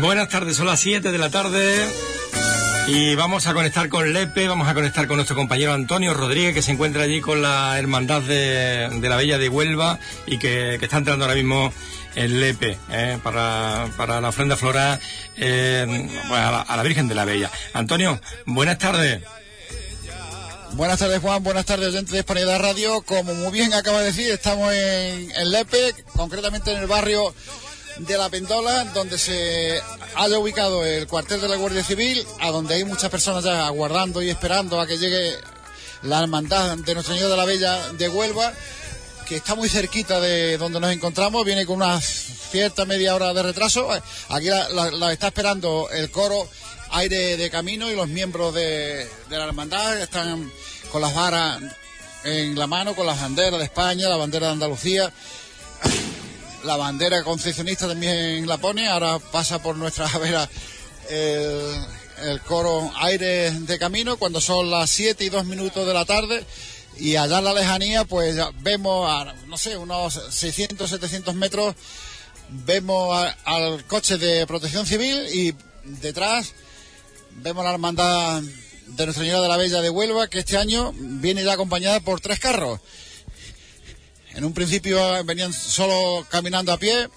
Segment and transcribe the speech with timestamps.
[0.00, 1.76] Buenas tardes, son las 7 de la tarde
[2.88, 6.62] y vamos a conectar con Lepe, vamos a conectar con nuestro compañero Antonio Rodríguez que
[6.62, 11.24] se encuentra allí con la Hermandad de, la Bella de Huelva y que, está entrando
[11.24, 11.72] ahora mismo
[12.16, 13.86] en Lepe eh, para,
[14.20, 14.98] la ofrenda floral
[15.36, 17.50] eh, a, la, Virgen de la Bella.
[17.72, 19.22] Antonio, buenas tardes.
[20.74, 23.02] Buenas tardes Juan, buenas tardes gente de Hispanidad Radio.
[23.02, 27.34] Como muy bien acaba de decir, estamos en, en Lepe, concretamente en el barrio
[27.98, 29.80] de la Pendola, donde se
[30.16, 34.22] haya ubicado el cuartel de la Guardia Civil, a donde hay muchas personas ya aguardando
[34.22, 35.34] y esperando a que llegue
[36.02, 38.52] la hermandad de Nuestra Señora de la Bella de Huelva,
[39.26, 43.42] que está muy cerquita de donde nos encontramos, viene con una cierta media hora de
[43.42, 43.88] retraso.
[44.28, 46.48] Aquí la, está esperando el coro
[46.92, 50.50] Aire de Camino y los miembros de, la hermandad están
[50.90, 51.60] con las varas
[52.24, 55.12] en la mano, con las banderas de España, la bandera de Andalucía.
[56.64, 60.48] La bandera concesionista también la pone, ahora pasa por nuestra vera
[61.10, 66.44] el, coro Aire de Camino cuando son las 7 y 2 minutos de la tarde
[66.98, 71.74] y allá en la lejanía pues vemos a, no sé, unos 600, 700 metros
[72.48, 75.52] vemos al coche de protección civil y
[76.00, 76.54] detrás
[77.36, 81.44] vemos la hermandad de Nuestra Señora de la Bella de Huelva que este año viene
[81.44, 82.80] ya acompañada por tres carros
[84.34, 87.08] en un principio venían solo caminando a pie,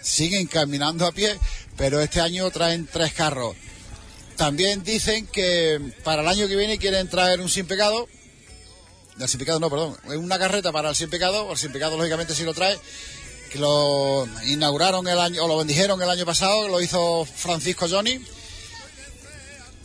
[0.00, 1.38] siguen caminando a pie,
[1.76, 3.54] pero este año traen tres carros.
[4.36, 8.08] También dicen que para el año que viene quieren traer un sin pecado.
[9.18, 9.96] El sin pecado no, perdón.
[10.04, 11.50] Una carreta para el sin pecado.
[11.50, 12.78] El sin pecado lógicamente sí lo trae.
[13.50, 18.20] Que lo inauguraron el año, o lo bendijeron el año pasado, lo hizo Francisco Johnny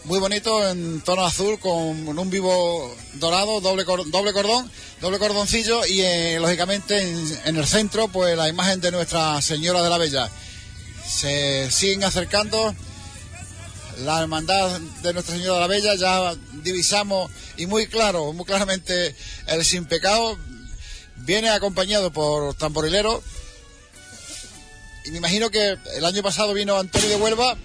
[0.05, 6.01] muy bonito en tono azul con un vivo dorado, doble, doble cordón, doble cordoncillo y
[6.01, 7.01] eh, lógicamente
[7.45, 10.29] en, el centro pues la imagen de Nuestra Señora de la Bella.
[11.07, 12.75] Se siguen acercando
[14.03, 19.15] la hermandad de Nuestra Señora de la Bella, ya divisamos y muy claro, muy claramente
[19.47, 20.37] el sin pecado
[21.17, 23.23] viene acompañado por tamborilero
[25.05, 27.57] y me imagino que el año pasado vino Antonio de Huelva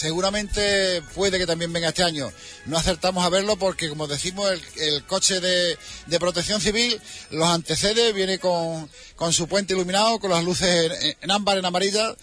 [0.00, 2.32] seguramente puede que también venga este año.
[2.64, 5.76] No acertamos a verlo porque, como decimos, el, coche de,
[6.18, 6.98] protección civil
[7.30, 8.88] los antecede, viene con,
[9.30, 12.16] su puente iluminado, con las luces en, ámbar, en amarilla,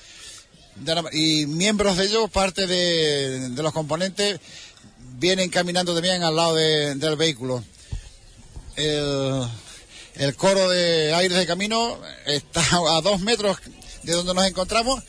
[1.11, 4.39] y miembros de ellos, parte de, los componentes,
[5.19, 7.63] vienen caminando también al lado del vehículo.
[8.75, 9.47] El,
[10.15, 12.61] el coro de aire de camino está
[12.97, 13.57] a dos metros
[14.01, 15.03] de donde nos encontramos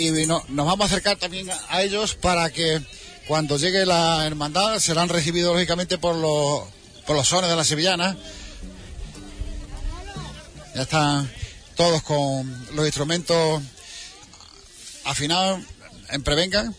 [0.00, 2.80] y nos vamos a acercar también a ellos para que
[3.26, 6.64] cuando llegue la hermandad serán recibidos lógicamente por los,
[7.06, 8.16] por los sones de la sevillana.
[10.74, 11.30] Ya están
[11.76, 13.62] todos con los instrumentos
[15.04, 15.60] afinados
[16.08, 16.72] en prevenga.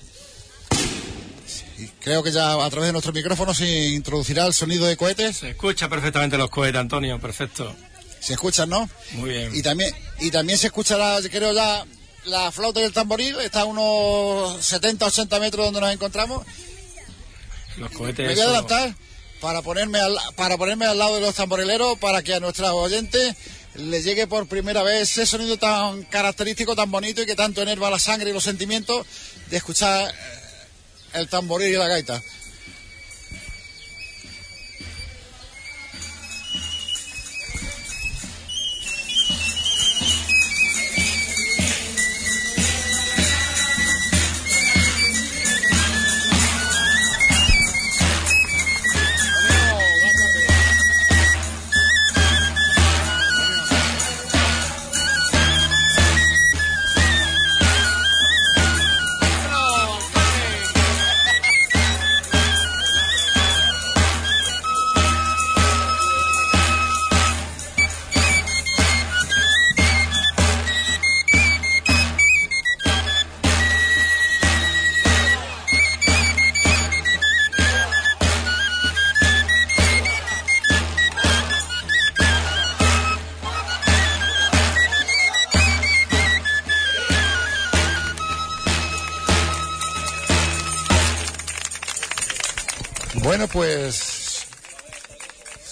[2.02, 5.38] creo que ya a través de nuestro micrófono se introducirá el sonido de cohetes.
[5.38, 7.76] Se escucha perfectamente los cohetes, Antonio, perfecto.
[8.20, 8.90] Se escuchan, ¿no?
[9.14, 9.56] Muy bien.
[9.56, 11.86] Y también, y también se escuchará, creo ya,
[12.26, 16.46] la flauta y el tamboril está a unos 70, 80 metros donde nos encontramos.
[17.78, 18.28] Los cohetes.
[18.28, 18.96] Me voy a adelantar
[19.40, 23.36] para ponerme al, para ponerme al lado de los tamborileros para que a nuestros oyentes
[23.76, 27.90] les llegue por primera vez ese sonido tan característico, tan bonito y que tanto enerva
[27.90, 29.06] la sangre y los sentimientos
[29.50, 30.14] de escuchar
[31.14, 32.22] el tamboril y la gaita.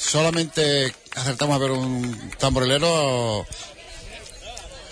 [0.09, 3.45] Solamente acertamos a ver un tamborilero.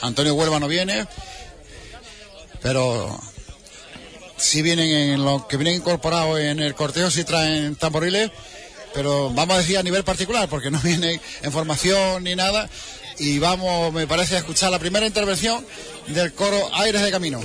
[0.02, 1.08] Antonio Huelva no viene,
[2.62, 3.20] pero
[4.38, 8.30] si vienen en los que vienen incorporados en el cortejo, si traen tamboriles,
[8.94, 12.70] pero vamos a decir a nivel particular, porque no vienen en formación ni nada.
[13.18, 15.66] y vamos, me parece, a escuchar la primera intervención
[16.08, 17.42] del coro Aires de Camino.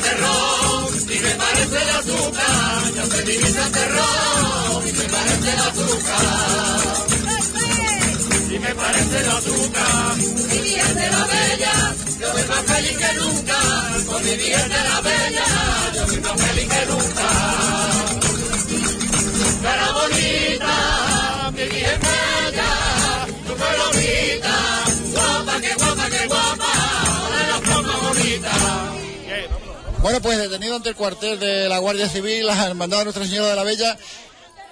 [0.00, 6.18] Terror y me parece el azúcar, ya se divisa terror y me parece el azúcar.
[8.50, 13.12] Y me parece el azúcar, mi vida de la bella, yo soy más feliz que
[13.14, 13.58] nunca,
[14.06, 15.46] con mi vida de la bella,
[15.94, 17.28] yo soy más feliz que nunca.
[19.62, 20.87] Cara bonita,
[30.00, 33.48] Bueno, pues detenido ante el cuartel de la Guardia Civil, la Hermandad de Nuestra Señora
[33.48, 33.98] de la Bella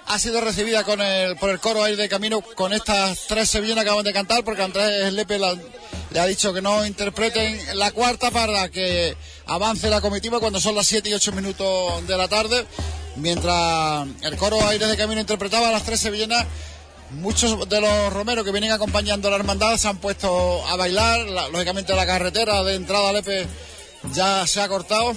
[0.05, 3.83] ha sido recibida con el, por el coro ahí de camino con estas tres sevillanas
[3.83, 8.31] que acaban de cantar, porque Andrés Lepe le ha dicho que no interpreten la cuarta
[8.31, 12.65] para que avance la comitiva cuando son las 7 y 8 minutos de la tarde.
[13.17, 16.45] Mientras el coro Aires de Camino interpretaba las tres sevillanas,
[17.11, 21.27] muchos de los romeros que vienen acompañando a la hermandad se han puesto a bailar.
[21.51, 23.45] lógicamente la carretera de entrada a Lepe
[24.13, 25.15] ya se ha cortado.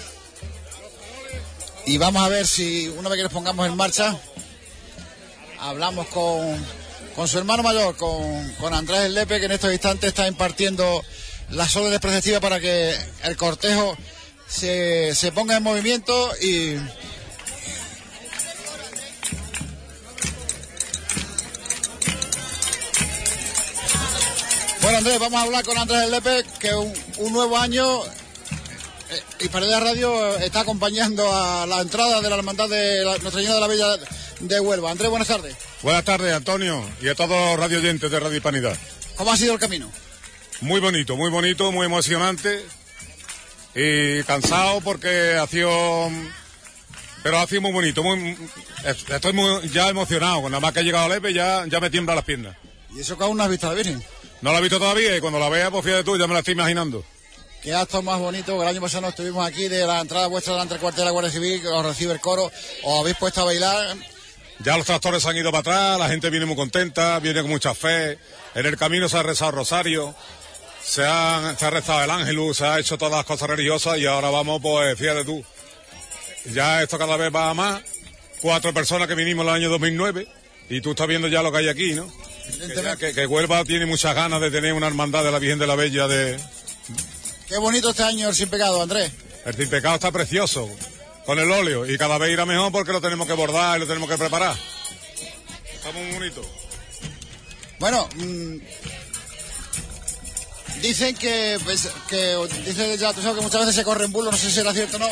[1.86, 4.16] Y vamos a ver si una vez que nos pongamos en marcha,
[5.58, 6.64] hablamos con,
[7.16, 11.02] con su hermano mayor, con, con Andrés Lepe, que en estos instantes está impartiendo
[11.50, 12.94] las órdenes preceptivas para que
[13.24, 13.96] el cortejo
[14.46, 16.76] se, se ponga en movimiento y,
[24.82, 28.02] Bueno, Andrés, vamos a hablar con Andrés Lepe, que un, un nuevo año
[29.40, 33.60] y Paredes Radio está acompañando a la entrada de la hermandad de Nuestra Señora de
[33.60, 33.86] la Bella
[34.40, 34.90] de Huelva.
[34.90, 35.56] Andrés, buenas tardes.
[35.82, 38.76] Buenas tardes, Antonio, y a todos los radio oyentes de Radio Hispanidad.
[39.16, 39.90] ¿Cómo ha sido el camino?
[40.60, 42.64] Muy bonito, muy bonito, muy emocionante.
[43.74, 46.10] Y cansado porque ha sido.
[47.22, 48.02] Pero ha sido muy bonito.
[48.02, 48.36] Muy...
[48.84, 50.42] Estoy muy, ya emocionado.
[50.48, 52.56] Nada más que he llegado a Lepe ya, ya me tiembla las piernas.
[52.94, 54.02] ¿Y eso que aún no has visto a la Virgen?
[54.42, 56.40] No la he visto todavía y cuando la vea, pues fíjate tú, ya me la
[56.40, 57.04] estoy imaginando.
[57.62, 58.60] Qué acto más bonito.
[58.62, 61.30] El año pasado estuvimos aquí de la entrada vuestra delante del cuartel de la Guardia
[61.30, 62.50] Civil, que os recibe el coro,
[62.84, 63.96] os habéis puesto a bailar.
[64.60, 67.74] Ya los tractores han ido para atrás, la gente viene muy contenta, viene con mucha
[67.74, 68.18] fe.
[68.54, 70.14] En el camino se ha rezado Rosario,
[70.82, 74.06] se, han, se ha rezado el ángel, se ha hecho todas las cosas religiosas y
[74.06, 75.44] ahora vamos, pues fíjate tú.
[76.52, 77.82] Ya esto cada vez va a más.
[78.40, 80.26] Cuatro personas que vinimos el año 2009
[80.70, 82.10] y tú estás viendo ya lo que hay aquí, ¿no?
[82.98, 85.76] Que, que Huelva tiene muchas ganas de tener una hermandad de la Virgen de la
[85.76, 86.40] Bella de,
[87.50, 89.10] Qué bonito este año el Sin Pecado, Andrés.
[89.44, 90.70] El Sin Pecado está precioso,
[91.26, 93.88] con el óleo, y cada vez irá mejor porque lo tenemos que bordar y lo
[93.88, 94.56] tenemos que preparar.
[95.74, 96.42] Está muy bonito.
[97.80, 98.56] Bueno, mmm,
[100.80, 104.38] dicen que, pues, que dice ya tú sabes que muchas veces se corren bulos, no
[104.38, 105.10] sé si será cierto o no,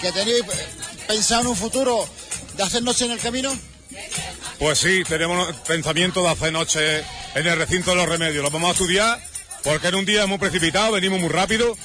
[0.00, 0.42] que tenéis
[1.06, 2.08] pensado en un futuro
[2.56, 3.56] de hacer noche en el camino.
[4.58, 7.04] Pues sí, tenemos pensamiento de hacer noche
[7.36, 8.42] en el recinto de los remedios.
[8.42, 9.35] Lo vamos a estudiar
[9.66, 11.76] porque en un día muy precipitado, venimos muy rápido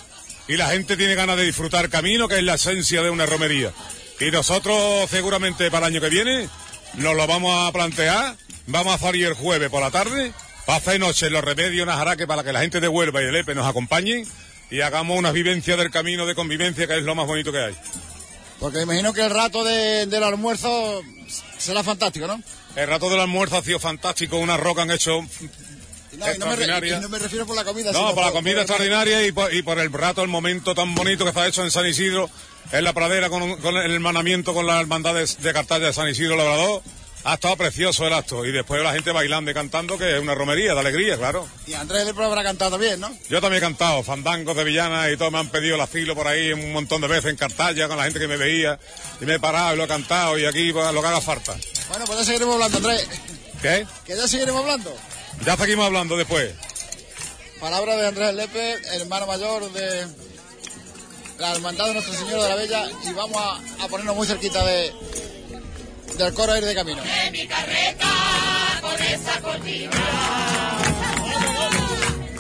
[0.48, 3.74] y la gente tiene ganas de disfrutar camino, que es la esencia de una romería.
[4.20, 6.48] Y nosotros seguramente para el año que viene
[6.94, 8.36] nos lo vamos a plantear.
[8.68, 10.32] Vamos a salir el jueves por la tarde
[10.68, 13.36] para hacer noche en los remedios Najaraque para que la gente de Huelva y el
[13.36, 14.28] EPE nos acompañen
[14.70, 17.76] y hagamos unas vivencias del camino de convivencia que es lo más bonito que hay.
[18.60, 21.02] Porque imagino que el rato de- del almuerzo
[21.58, 22.40] será fantástico, ¿no?
[22.76, 25.71] El rato del almuerzo ha sido fantástico, una roca han hecho Y
[26.28, 26.98] no, y no me, re- Extraordinaria.
[26.98, 29.32] y no me refiero por la comida, No, sino por la comida por- extraordinaria y
[29.32, 32.30] por, y por el rato, el momento tan bonito que está hecho en San Isidro,
[32.72, 36.36] en la pradera con, con el hermanamiento con las hermandades de Cartaya de San Isidro
[36.38, 36.82] Labrador.
[37.24, 38.44] Ha estado precioso el acto.
[38.48, 41.48] Y después la gente bailando y cantando, que es una romería de alegría, claro.
[41.68, 43.16] Y Andrés Lepro habrá cantado también, ¿no?
[43.30, 46.28] Yo también he cantado fandangos de Villana y todos me han pedido el asilo por
[46.28, 48.80] ahí un montón de veces en Cartaya con la gente que me veía.
[49.22, 51.56] Y me he parado y lo he cantado y aquí pues, lo que haga falta.
[51.90, 53.08] Bueno, pues ya seguiremos hablando, Andrés.
[53.62, 53.86] ¿Qué?
[54.04, 54.92] Que ya seguiremos hablando.
[55.46, 56.54] Ya seguimos hablando después.
[57.60, 60.08] Palabra de Andrés Lepe, hermano mayor de
[61.38, 64.64] la Hermandad de Nuestra Señora de la Bella, y vamos a, a ponernos muy cerquita
[64.64, 64.94] de
[66.18, 67.02] del coro a ir de camino.
[67.32, 68.12] mi carreta
[68.82, 69.92] con esa cortina.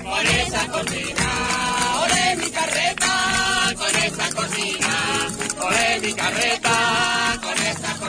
[0.03, 2.01] Con esa cortina.
[2.03, 5.27] Ole mi carreta con esa cortina.
[5.61, 8.00] Ole mi carreta con esa cortina.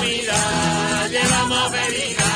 [0.00, 2.29] Comida, llevamos bebida,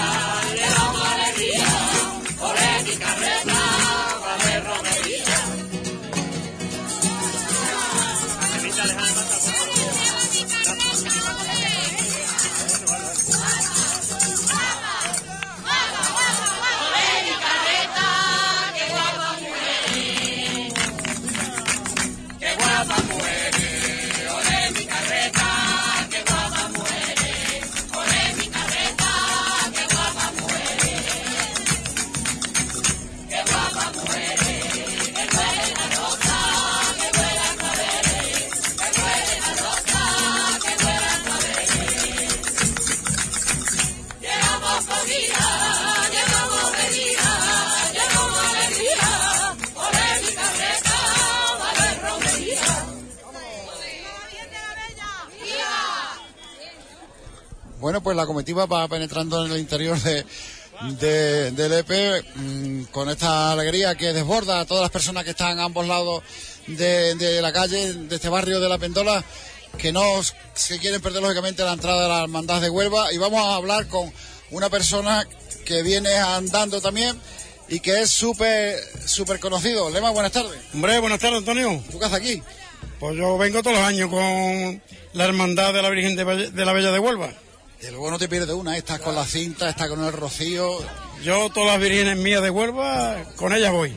[57.84, 60.24] Bueno, pues la comitiva va penetrando en el interior de,
[60.98, 65.58] de- del EP mm, con esta alegría que desborda a todas las personas que están
[65.58, 66.22] a ambos lados
[66.66, 69.22] de, de la calle, de este barrio de la Pendola,
[69.76, 70.02] que no
[70.54, 73.12] se quieren perder lógicamente la entrada de la hermandad de Huelva.
[73.12, 74.10] Y vamos a hablar con
[74.50, 75.28] una persona
[75.66, 77.20] que viene andando también
[77.68, 79.90] y que es súper súper conocido.
[79.90, 80.58] Lema, buenas tardes.
[80.72, 81.84] Hombre, buenas tardes, Antonio.
[81.92, 82.42] ¿Tú qué haces aquí?
[82.98, 86.90] Pues yo vengo todos los años con la Hermandad de la Virgen de la Bella
[86.90, 87.30] de Huelva.
[87.86, 90.78] Y luego no te pierdes una, estás con la cinta, estás con el rocío.
[91.22, 93.92] Yo, todas las virgenes mías de Huelva, con ellas voy.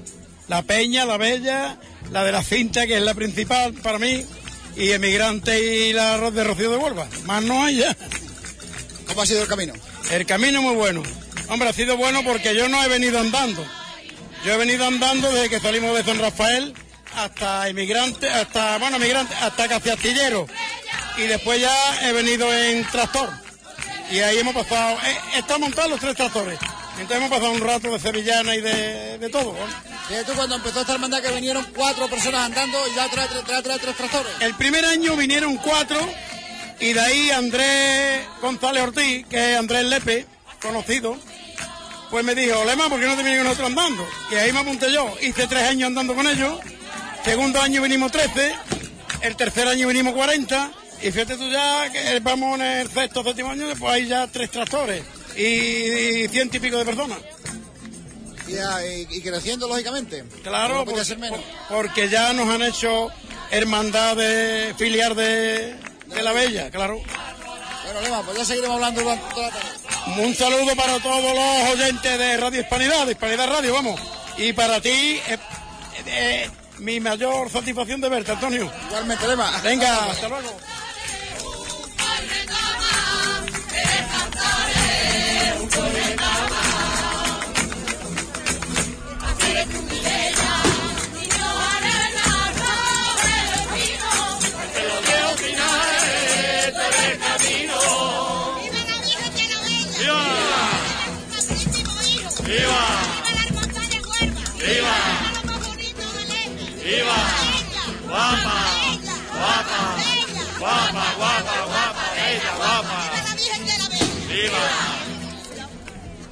[0.50, 1.80] La Peña, la Bella,
[2.12, 4.26] la de la Cinta, que es la principal para mí,
[4.76, 7.08] y Emigrante y la de Rocío de Huelva.
[7.26, 7.96] Más no hay ya.
[9.08, 9.74] ¿Cómo ha sido el camino?
[10.12, 11.04] El camino muy bueno.
[11.48, 13.66] Hombre, ha sido bueno porque yo no he venido andando.
[14.46, 16.74] Yo he venido andando desde que salimos de San Rafael
[17.16, 20.46] hasta Emigrante, hasta, bueno, Emigrante, hasta casi Astillero.
[21.18, 23.47] Y después ya he venido en tractor.
[24.12, 26.60] Y ahí hemos pasado, eh, están montados los tres tractores.
[26.94, 29.56] Entonces hemos pasado un rato de sevillana y de, de todo.
[30.08, 33.44] Fíjate tú cuando empezó esta hermandad que vinieron cuatro personas andando y ya trae, trae,
[33.44, 34.32] trae, trae tres tractores.
[34.40, 36.00] El primer año vinieron cuatro
[36.80, 40.26] y de ahí Andrés González Ortiz, que es Andrés Lepe,
[40.62, 41.18] conocido,
[42.10, 44.08] pues me dijo, Lema, ¿por qué no te vienes con nosotros andando?
[44.32, 45.14] Y ahí me apunté yo.
[45.22, 46.60] Hice tres años andando con ellos.
[47.26, 48.56] Segundo año vinimos 13.
[49.22, 50.72] El tercer año vinimos 40.
[51.02, 54.50] Y fíjate tú ya que vamos en el sexto, séptimo año, pues hay ya tres
[54.52, 55.04] tractores
[55.36, 55.42] y,
[56.24, 57.20] y ciento y pico de personas.
[58.48, 60.24] Y, ah, y- y creciendo, lógicamente.
[60.44, 61.40] Claro, porque, menos.
[61.70, 63.10] porque ya nos han hecho
[63.52, 65.76] hermandad de filiar de,
[66.08, 67.00] de la Bella, claro.
[67.84, 70.22] Bueno, Lema, pues ya seguiremos hablando durante toda la tarde.
[70.24, 74.00] Un saludo para todos los oyentes de Radio Hispanidad, de Hispanidad Radio, vamos.
[74.38, 74.90] Y para ti,
[75.28, 75.38] eh,
[76.06, 76.50] eh,
[76.80, 78.72] mi mayor satisfacción de verte, Antonio.
[78.88, 79.60] Igualmente, Lema.
[79.62, 80.58] Venga, hasta luego.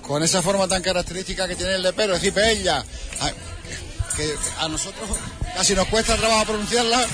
[0.08, 2.86] Con esa forma tan característica que tiene el lepero, es decir, Peella,
[3.20, 3.32] a-
[4.16, 5.10] que a nosotros
[5.56, 7.06] casi nos cuesta trabajo pronunciarla.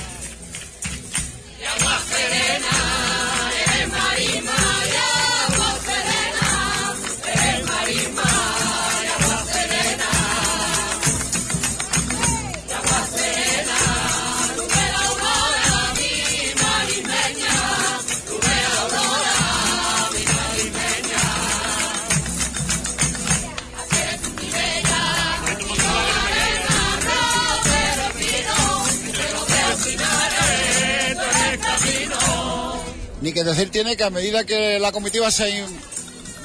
[33.32, 35.64] Ni que decir tiene que a medida que la comitiva se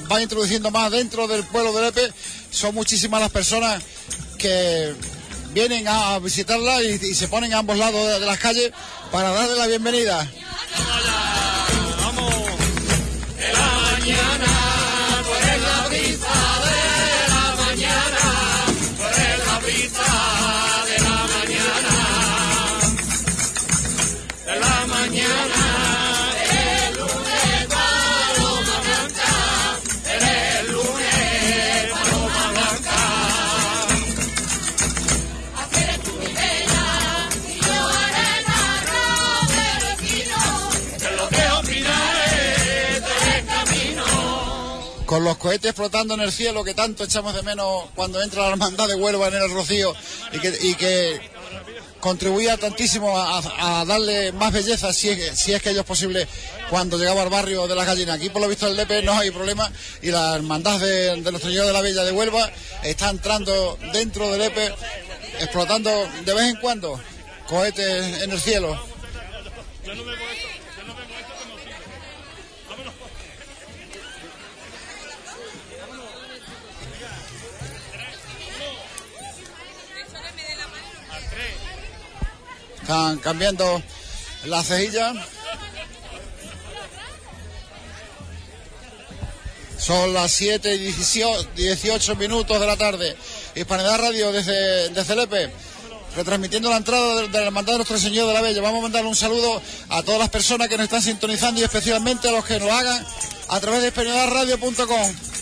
[0.08, 2.12] va introduciendo más dentro del pueblo de Lepe,
[2.52, 3.82] son muchísimas las personas
[4.38, 4.94] que
[5.52, 8.70] vienen a visitarla y, y se ponen a ambos lados de, de las calles
[9.10, 10.30] para darle la bienvenida.
[45.06, 48.50] Con los cohetes flotando en el cielo que tanto echamos de menos cuando entra la
[48.50, 49.94] hermandad de Huelva en el Rocío
[50.32, 51.20] y que, y que
[52.00, 56.28] contribuía tantísimo a, darle más belleza, si es, si es que ello es posible,
[56.70, 58.16] cuando llegaba al barrio de las gallinas.
[58.16, 59.70] Aquí, por lo visto, el Lepe no hay problema
[60.02, 62.50] y la hermandad de, de Nuestro Señor de la Bella de Huelva
[62.82, 64.74] está entrando dentro del Lepe,
[65.40, 65.90] explotando
[66.24, 67.00] de vez en cuando
[67.48, 68.78] cohetes en el cielo.
[82.86, 83.82] Están cambiando
[84.44, 85.12] la cejilla.
[89.76, 93.16] Son las 7 y 18, 18 minutos de la tarde.
[93.56, 95.50] Hispanidad Radio desde, desde Lepe.
[96.14, 98.62] Retransmitiendo la entrada de, de la hermandad de Nuestro Señor de la Bella.
[98.62, 102.28] Vamos a mandar un saludo a todas las personas que nos están sintonizando y especialmente
[102.28, 103.04] a los que nos hagan
[103.48, 105.35] a través de hispanidadradio.com.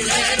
[0.00, 0.40] Mira,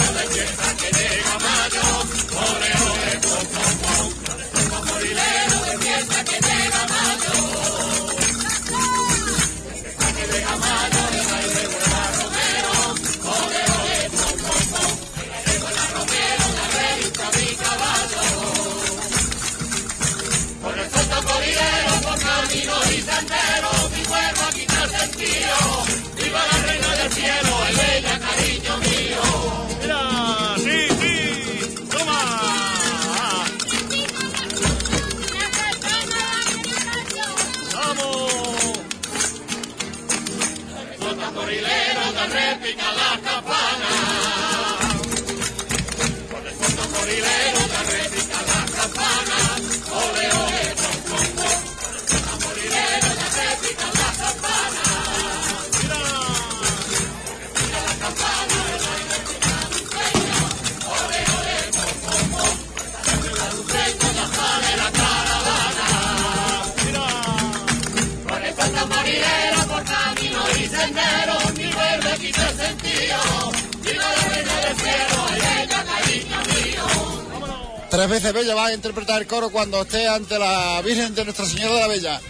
[78.00, 81.44] Tres veces Bella va a interpretar el coro cuando esté ante la Virgen de Nuestra
[81.44, 82.20] Señora de la Bella.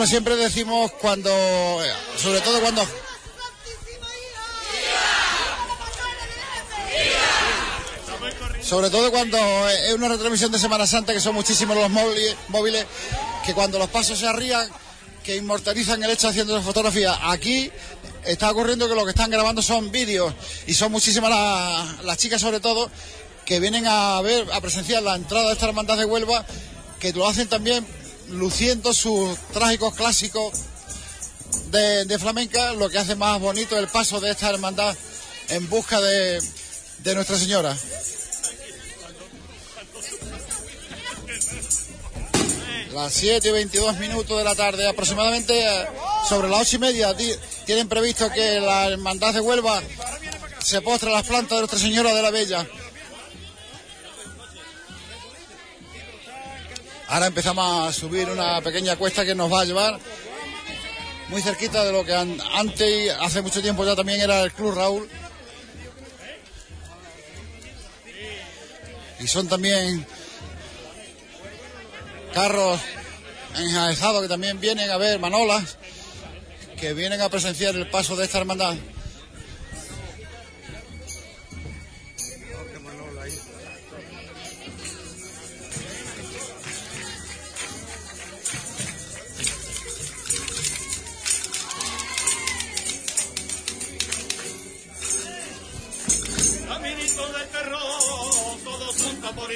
[0.00, 1.30] Bueno, siempre decimos cuando,
[2.16, 2.82] sobre todo cuando
[8.62, 12.86] sobre todo cuando es una retransmisión de Semana Santa, que son muchísimos los móviles,
[13.44, 14.70] que cuando los pasos se arrían,
[15.22, 17.18] que inmortalizan el hecho haciendo fotografía.
[17.30, 17.70] Aquí
[18.24, 20.32] está ocurriendo que lo que están grabando son vídeos
[20.66, 22.90] y son muchísimas las, las chicas sobre todo
[23.44, 26.46] que vienen a ver, a presenciar la entrada de esta hermandad de Huelva,
[26.98, 27.99] que lo hacen también
[28.30, 30.52] luciendo sus trágicos clásicos
[31.70, 34.96] de, flamenca, lo que hace más bonito el paso de esta hermandad
[35.48, 36.40] en busca de,
[36.98, 37.76] de Nuestra Señora.
[42.92, 45.86] Las 7 y 22 minutos de la tarde, aproximadamente eh,
[46.28, 47.16] sobre las 8 y media,
[47.64, 49.80] tienen previsto que la hermandad de Huelva
[50.58, 52.66] se postre a las plantas de Nuestra Señora de la Bella.
[57.10, 59.98] Ahora empezamos a subir una pequeña cuesta que nos va a llevar
[61.26, 65.08] muy cerquita de lo que antes, hace mucho tiempo ya también era el Club Raúl.
[69.18, 70.06] Y son también
[72.32, 72.80] carros
[73.56, 75.78] enjaezados que también vienen a ver manolas,
[76.78, 78.76] que vienen a presenciar el paso de esta hermandad.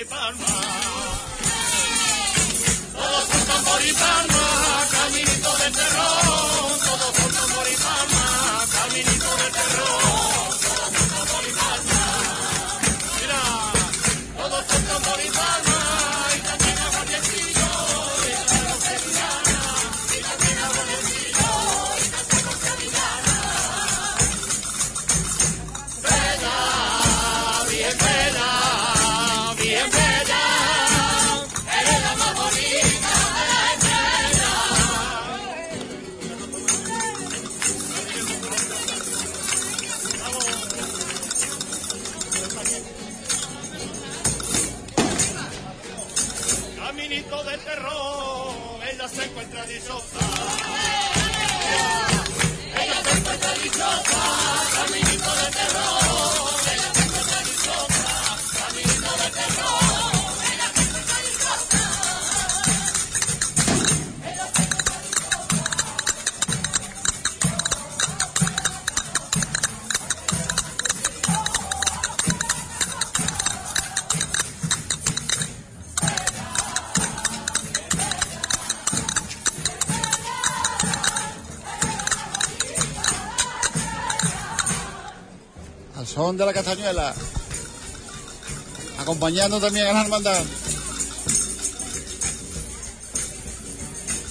[0.05, 0.47] Palma.
[2.93, 6.54] Todos tambor y palma, caminito de terror.
[86.25, 87.15] Son de la Castañuela,
[88.99, 90.43] acompañando también a la hermandad.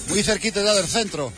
[0.08, 1.32] Muy cerquita ya del centro.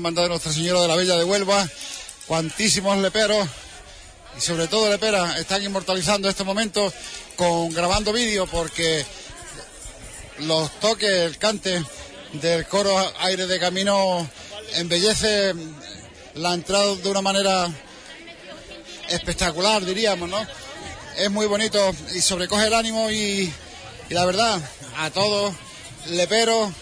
[0.00, 1.68] Hermandad de Nuestra Señora de la Bella de Huelva.
[2.26, 3.46] Cuantísimos leperos
[4.34, 6.90] y sobre todo leperas están inmortalizando este momento
[7.36, 9.04] con grabando vídeo porque
[10.38, 11.84] los toques, el cante
[12.32, 14.26] del coro aire de camino
[14.76, 15.52] embellece
[16.36, 17.68] la entrada de una manera
[19.10, 20.46] espectacular, diríamos, ¿no?
[21.18, 23.52] Es muy bonito y sobrecoge el ánimo y,
[24.08, 24.62] la verdad,
[24.96, 25.54] a todos,
[26.06, 26.72] Lepero,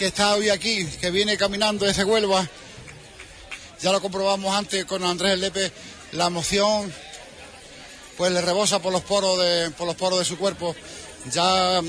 [0.00, 2.48] que está hoy aquí, que viene caminando desde Huelva,
[3.82, 5.70] ya lo comprobamos antes con Andrés Lepe,
[6.12, 6.90] la emoción
[8.16, 10.74] pues le rebosa por los poros de, por los poros de su cuerpo.
[11.30, 11.82] Ya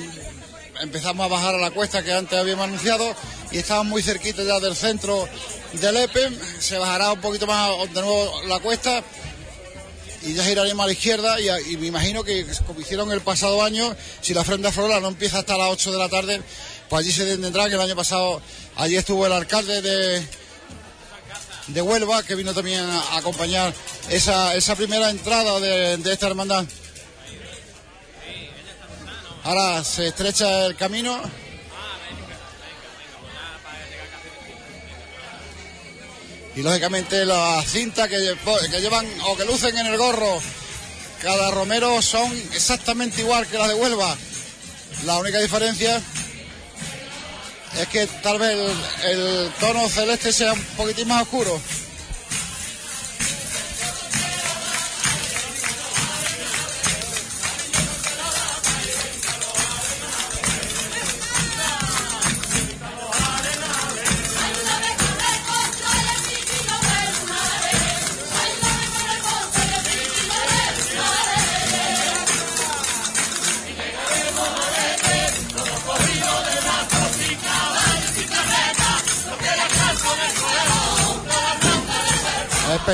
[0.82, 3.15] empezamos a bajar a la cuesta que antes habíamos anunciado
[3.50, 5.26] y estamos muy cerquita ya del centro
[5.71, 6.32] del Lepe.
[6.60, 9.02] Se bajará un poquito más de nuevo la cuesta
[10.24, 13.96] y ya giraremos a la izquierda y, me imagino que como hicieron el pasado año,
[14.22, 16.42] si la ofrenda floral no empieza hasta las 8 de la tarde,
[16.90, 18.42] pues allí se tendrá que el año pasado
[18.76, 20.28] allí estuvo el alcalde de,
[21.68, 23.74] de Huelva que vino también a acompañar
[24.10, 26.66] esa, esa primera entrada de, de esta hermandad.
[29.44, 31.20] Ahora se estrecha el camino.
[36.56, 38.36] Y lógicamente las cintas que,
[38.70, 40.42] que llevan o que lucen en el gorro
[41.22, 44.18] cada romero son exactamente igual que las de Huelva.
[45.06, 46.02] La única diferencia
[47.80, 51.60] es que tal vez el, el tono celeste sea un poquitín más oscuro.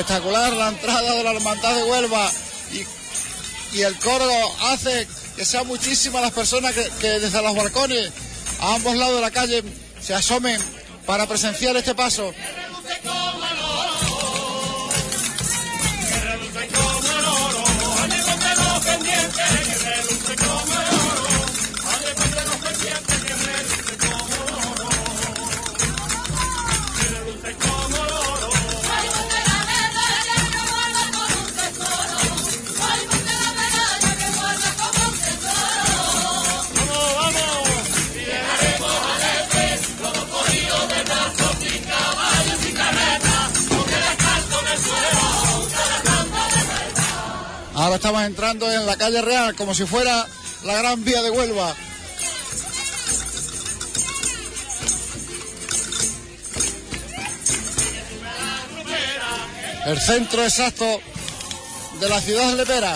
[0.00, 2.30] Espectacular la entrada de la hermandad de Huelva
[2.72, 4.24] y, el coro
[4.70, 5.06] hace
[5.36, 8.12] que sean muchísimas las personas que, desde los balcones
[8.60, 9.64] a ambos lados de la calle
[10.00, 10.60] se asomen
[11.04, 12.32] para presenciar este paso.
[48.38, 50.24] Entrando en la calle Real como si fuera
[50.62, 51.74] la gran vía de Huelva.
[59.86, 61.00] El centro exacto
[61.98, 62.94] de la ciudad de Lepera.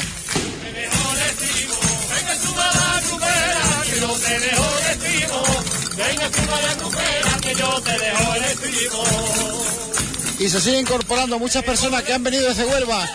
[10.38, 13.08] Y se sigue incorporando muchas personas que han venido desde Huelva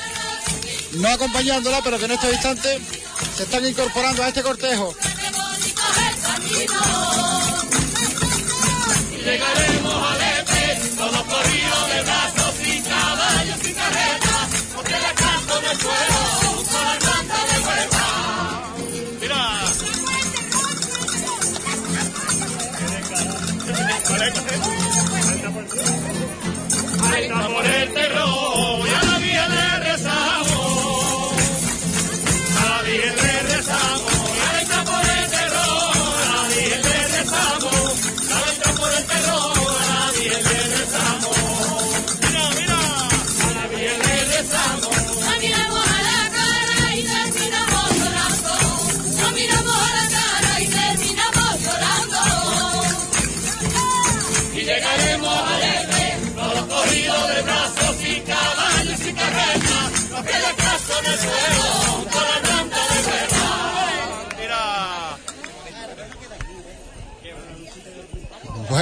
[0.97, 2.79] no acompañándola, pero que en este instante
[3.35, 4.95] se están incorporando a este cortejo.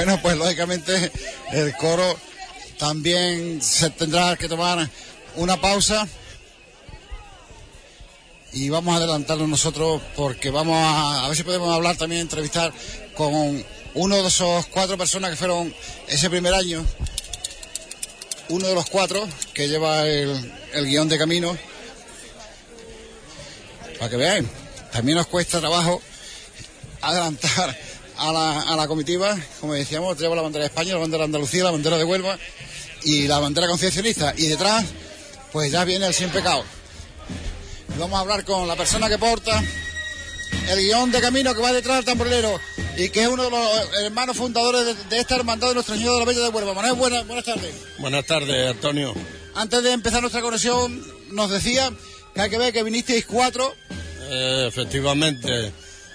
[0.06, 1.10] Bueno, pues lógicamente
[1.50, 2.16] el coro
[2.78, 4.88] también se tendrá que tomar
[5.34, 6.06] una pausa.
[8.52, 12.72] Y vamos a adelantarlo nosotros porque vamos a, a ver si podemos hablar también, entrevistar
[13.16, 13.64] con
[13.94, 15.74] uno de esos cuatro personas que fueron
[16.06, 16.86] ese primer año,
[18.50, 21.58] uno de los cuatro que lleva el, el guion de camino,
[23.98, 24.48] para que vean,
[24.92, 26.00] también nos cuesta trabajo
[27.00, 27.76] adelantar
[28.18, 31.26] a la, a la comitiva, como decíamos, tenemos la bandera de España, la bandera de
[31.26, 32.38] Andalucía, la bandera de Huelva
[33.02, 34.34] y la bandera conciencialista.
[34.36, 34.84] Y detrás,
[35.52, 36.64] pues ya viene el sin pecado.
[37.98, 39.62] Vamos a hablar con la persona que porta
[40.68, 42.60] el guion de camino que va detrás del tamborero.
[42.96, 46.20] y que es uno de los hermanos fundadores de, esta hermandad de Nuestra Señora de
[46.20, 46.74] la Bella de Huelva.
[46.74, 47.74] Manuel, buenas, buenas tardes.
[47.98, 49.14] Buenas tardes, Antonio.
[49.54, 51.92] Antes de empezar nuestra conexión, nos decía
[52.34, 53.74] que hay que ver que vinisteis cuatro.
[54.28, 55.72] Eh, efectivamente.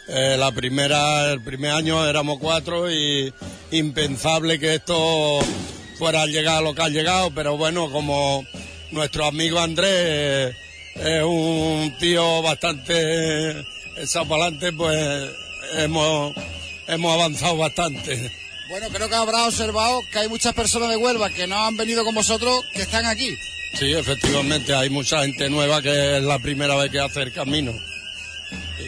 [0.08, 3.34] Eh, la primera, el primer año éramos cuatro y
[3.72, 5.40] impensable que esto
[5.98, 8.44] fuera a llegar a lo que ha llegado, pero bueno, como
[8.92, 10.56] nuestro amigo Andrés
[10.96, 13.64] es un tío bastante
[14.16, 15.30] adelante, pues
[15.78, 16.34] hemos,
[16.88, 18.32] hemos avanzado bastante.
[18.70, 22.04] Bueno, creo que habrá observado que hay muchas personas de Huelva que no han venido
[22.04, 23.36] con vosotros, que están aquí.
[23.78, 27.74] Sí, efectivamente, hay mucha gente nueva que es la primera vez que hace el camino.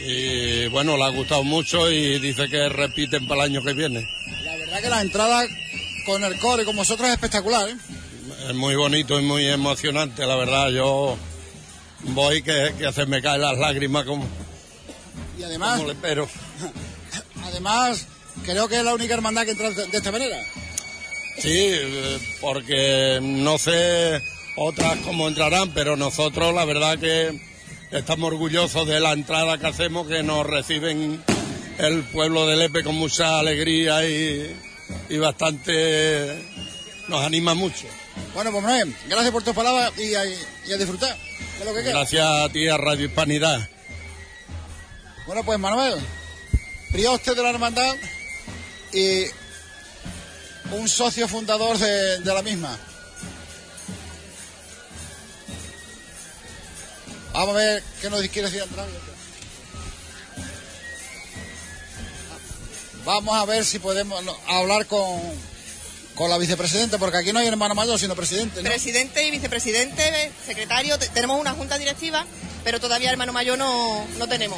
[0.06, 4.08] Y bueno, le ha gustado mucho y dice que repiten para el año que viene.
[4.44, 5.46] La verdad que la entrada
[6.06, 7.76] con el core con vosotros es espectacular, ¿eh?
[8.50, 10.70] Es muy bonito y muy emocionante, la verdad.
[10.70, 11.18] Yo
[12.00, 14.26] voy que, que se me caen las lágrimas como,
[15.38, 16.28] y además, como le espero.
[17.44, 18.08] Además,
[18.44, 20.38] creo que es la única hermandad que entra de esta manera.
[21.38, 21.72] Sí,
[22.42, 24.22] porque no sé
[24.56, 27.40] otras cómo entrarán, pero nosotros la verdad que
[27.94, 31.24] estamos orgullosos de la entrada que hacemos, que nos reciben
[31.78, 34.56] el pueblo de Lepe con mucha alegría y,
[35.10, 36.44] y bastante
[37.08, 37.88] nos anima mucho.
[38.34, 41.16] Bueno, pues Manuel, gracias por tus palabras y a, y a disfrutar
[41.60, 41.92] de lo que queda.
[41.92, 43.70] Gracias a ti, a Radio Hispanidad.
[45.26, 45.96] Bueno, pues Manuel,
[46.92, 47.96] prioste de la hermandad
[48.92, 49.26] y
[50.72, 52.78] un socio fundador de, de la misma.
[57.34, 58.86] Vamos a ver qué nos quiere decir Andrés.
[63.06, 65.20] Vamos a ver si podemos hablar con,
[66.16, 68.62] con la vicepresidenta, porque aquí no hay hermano mayor, sino presidente.
[68.64, 68.70] ¿no?
[68.70, 72.26] Presidente y vicepresidente, secretario, te- tenemos una junta directiva,
[72.64, 74.58] pero todavía hermano mayor no, no tenemos.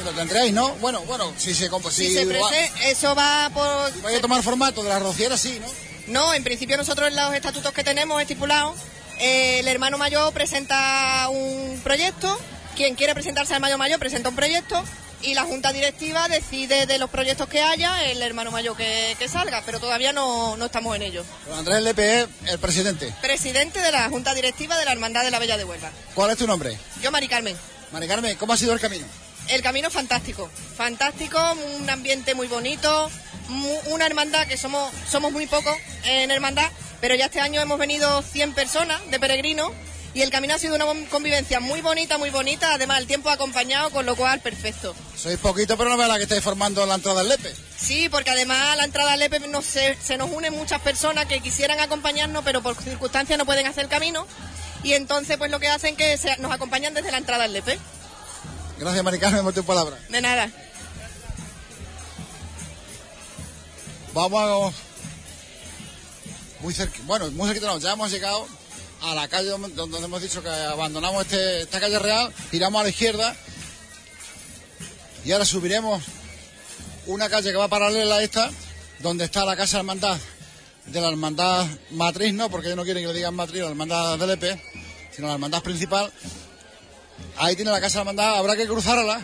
[0.00, 0.74] Y lo tendréis, ¿no?
[0.76, 3.92] Bueno, bueno, si se, Si si se va- prese- eso va por...
[3.92, 5.66] si vaya a tomar formato de la rociera, sí, ¿no?
[6.08, 8.76] No, en principio nosotros en los estatutos que tenemos estipulados,
[9.20, 12.38] el hermano mayor presenta un proyecto,
[12.74, 14.82] quien quiere presentarse al mayor mayor presenta un proyecto
[15.22, 19.28] y la junta directiva decide de los proyectos que haya el hermano mayor que, que
[19.28, 21.24] salga, pero todavía no, no estamos en ello.
[21.44, 23.14] Pero Andrés Lepe es el presidente.
[23.20, 25.90] Presidente de la junta directiva de la Hermandad de la Bella de Huelva.
[26.14, 26.78] ¿Cuál es tu nombre?
[27.02, 27.56] Yo, Mari Carmen.
[27.92, 29.06] Mari Carmen, ¿cómo ha sido el camino?
[29.50, 31.38] El camino fantástico, fantástico,
[31.80, 33.10] un ambiente muy bonito,
[33.86, 38.22] una hermandad que somos, somos muy pocos en hermandad, pero ya este año hemos venido
[38.22, 39.72] 100 personas de peregrinos
[40.14, 43.32] y el camino ha sido una convivencia muy bonita, muy bonita, además el tiempo ha
[43.34, 44.94] acompañado, con lo cual perfecto.
[45.16, 47.52] Sois poquito, pero no veas la que estáis formando la entrada del Lepe.
[47.76, 51.26] Sí, porque además a la entrada al EPE no se, se nos unen muchas personas
[51.26, 54.26] que quisieran acompañarnos, pero por circunstancias no pueden hacer el camino.
[54.84, 57.78] Y entonces pues lo que hacen que se- nos acompañan desde la entrada al EPE.
[58.80, 59.98] Gracias, Mari Carmen, por tu palabra.
[60.08, 60.50] De nada.
[64.14, 64.74] Vamos
[66.60, 68.46] muy cerca, bueno, muy cerquita no, ya hemos llegado
[69.02, 72.82] a la calle donde, donde hemos dicho que abandonamos este, esta calle real, giramos a
[72.84, 73.36] la izquierda
[75.24, 76.02] y ahora subiremos
[77.06, 78.50] una calle que va paralela a esta,
[78.98, 80.18] donde está la casa hermandad
[80.86, 84.18] de la hermandad matriz, no, porque ellos no quieren que le digan matriz, la hermandad
[84.18, 84.60] del EP,
[85.12, 86.10] sino la hermandad principal.
[87.36, 89.20] Ahí tiene la casa hermandad, habrá que cruzarla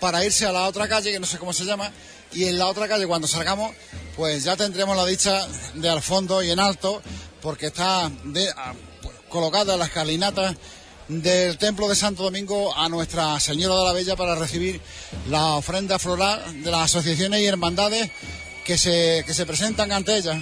[0.00, 1.90] para irse a la otra calle, que no sé cómo se llama,
[2.32, 3.74] y en la otra calle cuando salgamos,
[4.16, 7.02] pues ya tendremos la dicha de al fondo y en alto,
[7.42, 10.54] porque está de- a- pues, colocada la escalinata
[11.08, 14.80] del templo de Santo Domingo a Nuestra Señora de la Bella para recibir
[15.28, 18.10] la ofrenda floral de las asociaciones y hermandades
[18.64, 20.40] que se, que se presentan ante ella.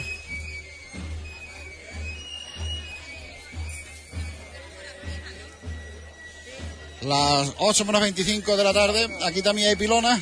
[7.02, 10.20] Las 8 menos 25 de la tarde, aquí también hay pilonas.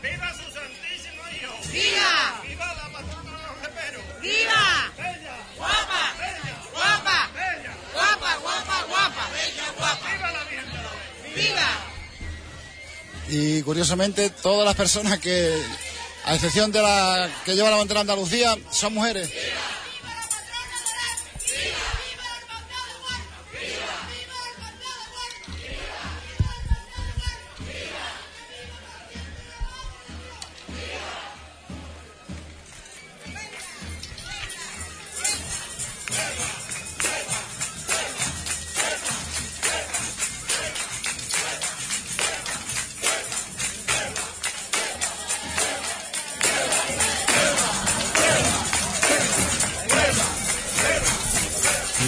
[0.00, 1.52] ¡Viva su santísimo hijo!
[1.72, 2.40] ¡Viva!
[2.46, 4.04] ¡Viva la patrona de los reperos!
[4.22, 4.92] ¡Viva!
[4.96, 5.36] ¡Bella!
[5.56, 6.14] ¡Guapa!
[6.18, 6.56] ¡Bella!
[6.72, 7.30] ¡Guapa!
[7.34, 7.76] ¡Bella!
[7.92, 9.28] ¡Guapa, guapa, guapa!
[9.32, 9.72] ¡Bella!
[9.76, 10.12] guapa!
[10.12, 10.90] ¡Viva la Virgen de la
[11.34, 11.34] Bella!
[11.34, 11.70] ¡Viva!
[13.28, 15.52] Y curiosamente, todas las personas que,
[16.24, 19.28] a excepción de la que lleva la bandera de Andalucía, son mujeres.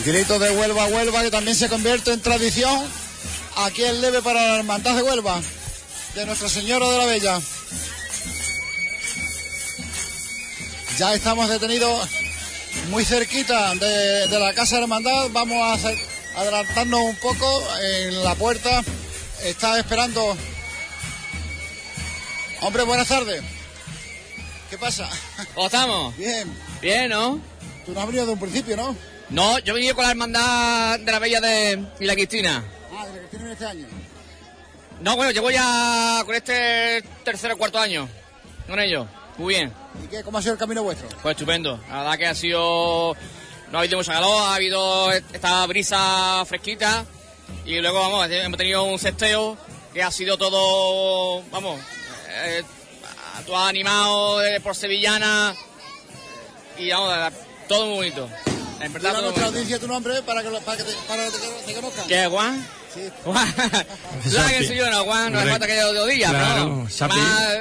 [0.05, 2.85] El grito de Huelva, Huelva, que también se convierte en tradición
[3.57, 5.41] aquí el leve para la hermandad de Huelva,
[6.15, 7.41] de Nuestra Señora de la Bella.
[10.99, 12.09] Ya estamos detenidos
[12.91, 15.29] muy cerquita de, de la Casa de Hermandad.
[15.31, 15.99] Vamos a hacer-
[16.37, 18.83] adelantarnos un poco en la puerta.
[19.45, 20.37] Está esperando.
[22.61, 23.43] Hombre, buenas tardes.
[24.69, 25.09] ¿Qué pasa?
[25.55, 26.17] ¿Cómo estamos?
[26.17, 26.53] Bien.
[26.81, 27.41] Bien, ¿no?
[27.87, 28.97] Tú no has venido de un principio, ¿no?
[29.33, 32.63] No, yo he venido con la hermandad de la Bella de y la Cristina.
[32.95, 33.87] Ah, de la que tienen este año.
[35.01, 38.09] No, bueno, llevo ya con este tercer o cuarto año
[38.69, 39.07] con ellos.
[39.39, 39.73] Muy bien,
[40.05, 40.23] ¿Y qué?
[40.23, 41.09] ¿Cómo ha sido el camino vuestro?
[41.23, 41.81] pues estupendo.
[41.89, 43.17] La verdad que ha sido...
[43.71, 47.07] No ha habido mucha calor, ha habido esta brisa fresquita
[47.65, 49.57] y luego, vamos, hemos tenido un cesteo
[49.95, 51.81] que ha sido todo, vamos,
[52.29, 52.63] eh,
[53.47, 55.55] todo animado eh, por sevillana
[56.77, 57.33] y vamos,
[57.67, 58.29] todo muy bonito.
[58.83, 61.25] En verdad, Dile a nuestra audiencia tu nombre para que, lo- para que, te, para
[61.27, 62.07] que te, te conozcan.
[62.09, 62.69] ¿Qué, Juan?
[62.93, 63.01] Sí.
[63.25, 63.55] Juan.
[64.33, 66.67] La que soy yo, no, Juan, no hace falta que yo lo diga, claro, pero
[66.69, 66.91] no.
[66.91, 67.17] Chapi.
[67.17, 67.57] Más,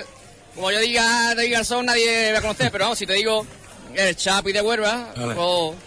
[0.56, 3.06] como yo diga, te diga el son, nadie me va a conocer, pero vamos, si
[3.06, 3.46] te digo
[3.96, 5.36] el Chapi de Huelva, Vale.
[5.36, 5.78] pues,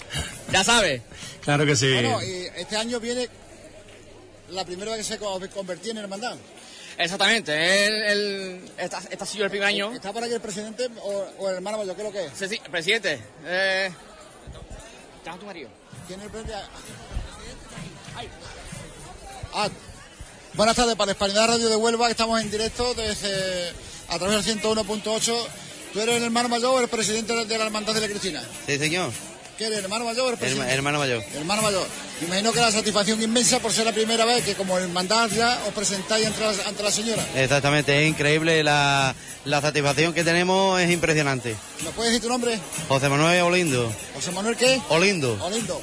[0.53, 1.03] ya sabes.
[1.43, 1.93] Claro que sí.
[1.93, 3.29] Bueno, y este año viene
[4.51, 6.37] la primera vez que se co- convertía en hermandad.
[6.97, 9.93] Exactamente, el, el, esta, esta ha sido el primer año.
[9.93, 11.97] ¿Está por aquí el presidente o, o el hermano mayor?
[11.97, 12.33] ¿Qué es lo que es?
[12.39, 13.91] Sí, sí, presidente, eh...
[15.25, 15.71] ¿Estás tu marido?
[16.07, 16.63] ¿Quién es el presidente?
[19.55, 19.71] Ah,
[20.53, 23.73] buenas tardes para Hispanidad Radio de Huelva, que estamos en directo desde
[24.11, 25.47] a través del 101.8.
[25.95, 28.43] ¿Tú eres el hermano mayor o el presidente de la hermandad de la Cristina?
[28.67, 29.13] Sí, señor.
[29.59, 31.23] ¿Qué eres, el hermano mayor el Herma- hermano mayor.
[31.35, 31.87] Hermano mayor,
[32.21, 35.61] me imagino que la satisfacción inmensa por ser la primera vez que como hermandad ya
[35.69, 37.25] os presentáis ante la, ante la señora.
[37.37, 38.65] Exactamente, es increíble.
[38.65, 41.55] La, la satisfacción que tenemos es impresionante.
[41.85, 42.59] ¿Me puedes decir tu nombre?
[42.89, 43.93] José Manuel Olindo.
[44.15, 44.81] José Manuel, ¿qué?
[44.89, 45.39] Olindo.
[45.45, 45.81] Olindo.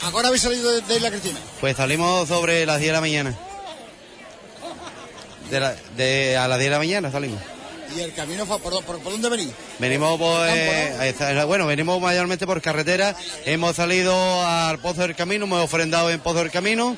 [0.00, 1.38] Ahora habéis salido de, de Isla Cristina.
[1.60, 3.38] Pues salimos sobre las 10 de la mañana.
[5.50, 7.40] De la- de- a las 10 de la mañana salimos.
[7.96, 9.50] ¿Y el camino fue por, por, por dónde venís?
[9.78, 10.30] Venimos pues,
[10.94, 11.00] ¿no?
[11.00, 13.14] a esta- bueno, venimos mayormente por carretera.
[13.44, 14.14] Hemos salido
[14.46, 16.96] al Pozo del Camino, hemos ofrendado en Pozo del Camino.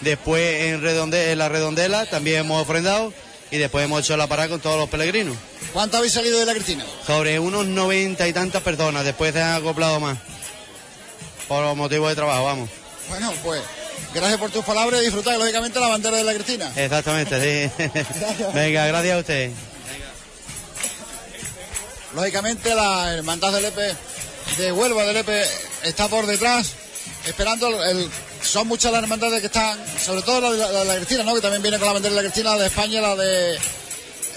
[0.00, 3.12] Después en, Redonde- en la Redondela también hemos ofrendado.
[3.50, 5.34] Y después hemos hecho la parada con todos los peregrinos.
[5.72, 6.84] ¿Cuánto habéis salido de la Cristina?
[7.06, 9.04] Sobre unos 90 y tantas personas.
[9.06, 10.18] Después se han acoplado más.
[11.48, 12.68] Por motivo de trabajo, vamos.
[13.08, 13.62] Bueno, pues
[14.14, 16.70] gracias por tus palabras y disfrutar lógicamente la bandera de la Cristina.
[16.76, 17.84] Exactamente, sí.
[18.54, 19.50] Venga, gracias a usted.
[22.14, 23.96] Lógicamente la hermandad del EPE
[24.58, 25.44] de Huelva del EPE
[25.84, 26.72] está por detrás
[27.26, 28.08] esperando el,
[28.42, 31.34] son muchas las hermandades que están, sobre todo la de la, Cristina, ¿no?
[31.34, 33.58] Que también viene con la bandera de la Cristina, la de España, la de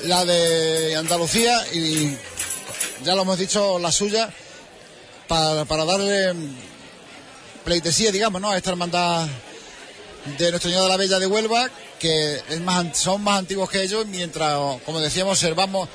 [0.04, 2.18] la de Andalucía y
[3.04, 4.30] ya lo hemos dicho la suya
[5.28, 6.34] para, para darle
[7.64, 8.52] pleitesía, digamos, ¿no?
[8.52, 9.28] A esta hermandad
[10.38, 11.70] de Nuestra Señora de la Bella de Huelva,
[12.00, 12.42] que
[12.94, 15.88] son más antiguos que ellos, mientras, como decíamos, observamos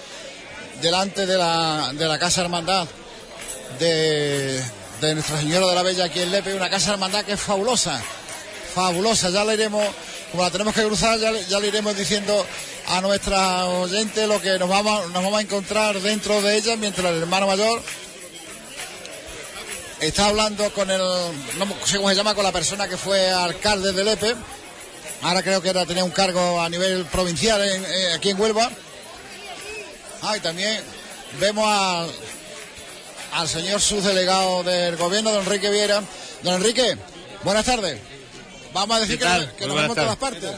[0.81, 2.87] delante de la, de la Casa Hermandad
[3.79, 4.63] de,
[5.01, 8.01] de Nuestra Señora de la Bella aquí en Lepe, una Casa Hermandad que es fabulosa,
[8.75, 9.85] fabulosa, ya le iremos,
[10.31, 12.45] como la tenemos que cruzar, ya, ya le iremos diciendo
[12.89, 17.07] a nuestra oyente lo que nos vamos, nos vamos a encontrar dentro de ella, mientras
[17.13, 17.83] el hermano mayor
[20.01, 23.93] está hablando con el, no sé cómo se llama, con la persona que fue alcalde
[23.93, 24.35] de Lepe,
[25.23, 28.71] ahora creo que era, tenía un cargo a nivel provincial en- eh, aquí en Huelva,
[30.29, 30.81] Ah, y también
[31.41, 32.11] vemos al,
[33.33, 36.03] al señor subdelegado del gobierno, don Enrique Viera.
[36.43, 36.97] Don Enrique,
[37.45, 38.01] buenas tardes.
[38.73, 40.51] Vamos a decir ¿Qué que, que nos vemos en todas partes.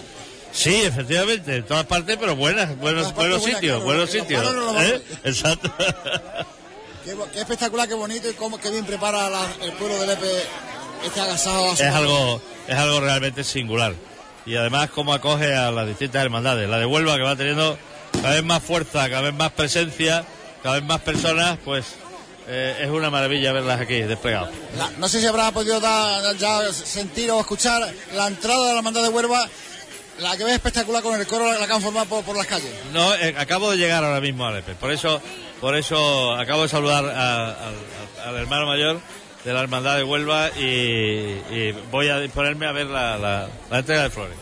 [0.53, 4.43] Sí, efectivamente, en todas partes, pero buenas, buenos, buenos sitios, buenos sitios.
[4.81, 5.03] ¿eh?
[5.25, 5.71] Exacto.
[7.05, 10.43] Qué, espectacular, qué bonito y cómo, qué bien prepara la- el pueblo de Lepe
[11.05, 11.73] este agasajo.
[11.73, 13.95] es algo, es algo realmente singular.
[14.45, 16.69] Y además cómo acoge a las distintas hermandades.
[16.69, 17.79] La de Huelva que va teniendo
[18.13, 20.25] cada vez más fuerza, cada vez más presencia,
[20.63, 21.85] cada vez más personas, pues
[22.49, 24.51] eh, es una maravilla verlas aquí desplegadas.
[24.77, 27.83] La- no sé si habrá podido dar, ya sentir o escuchar
[28.15, 29.47] la entrada de la hermandad de Huelva,
[30.19, 32.73] la que ve espectacular con el coro la que han formado por, por las calles.
[32.93, 34.75] No, eh, acabo de llegar ahora mismo a Lepe.
[34.75, 35.21] Por eso,
[35.61, 37.51] por eso acabo de saludar a-
[38.27, 39.01] al, hermano mayor
[39.45, 43.79] de la hermandad de Huelva y, y voy a disponerme a ver la, la- la
[43.79, 44.37] entrega de flores.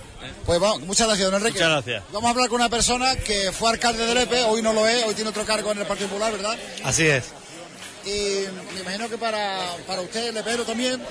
[0.44, 1.58] Pues vamos, muchas gracias, don Enrique.
[1.58, 2.02] Muchas gracias.
[2.12, 5.04] Vamos a hablar con una persona que fue alcalde de Lepe, hoy no lo es,
[5.04, 6.56] hoy tiene otro cargo en el Partido Popular, ¿verdad?
[6.84, 7.24] Así es.
[8.04, 11.02] Y me imagino que para, para usted, Lepero, también,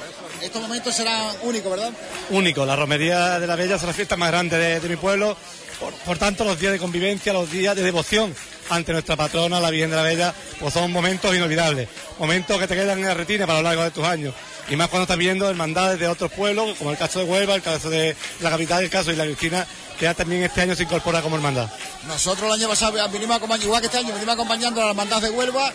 [0.41, 1.91] estos momentos serán únicos, ¿verdad?
[2.29, 2.65] único.
[2.65, 5.35] La romería de la Bella es la fiesta más grande de, de mi pueblo.
[5.79, 8.33] Por, por tanto, los días de convivencia, los días de devoción
[8.69, 11.89] ante nuestra patrona, la Virgen de la Bella, pues son momentos inolvidables.
[12.17, 14.33] Momentos que te quedan en la retina para lo largo de tus años.
[14.69, 17.61] Y más cuando estás viendo hermandades de otros pueblos, como el caso de Huelva, el
[17.61, 19.65] caso de la capital, el caso de la Cristina,
[19.99, 21.69] que ya también este año se incorpora como hermandad.
[22.07, 25.21] Nosotros el año pasado vinimos acompañando, igual que este año, venimos acompañando a la hermandad
[25.21, 25.71] de Huelva.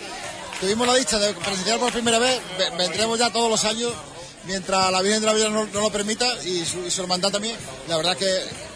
[0.60, 3.92] Tuvimos la dicha de presenciar por primera vez, ve- vendremos ya todos los años
[4.44, 7.30] mientras la Virgen de la Villa no, no lo permita y su, y su hermandad
[7.30, 7.56] también.
[7.88, 8.26] La verdad que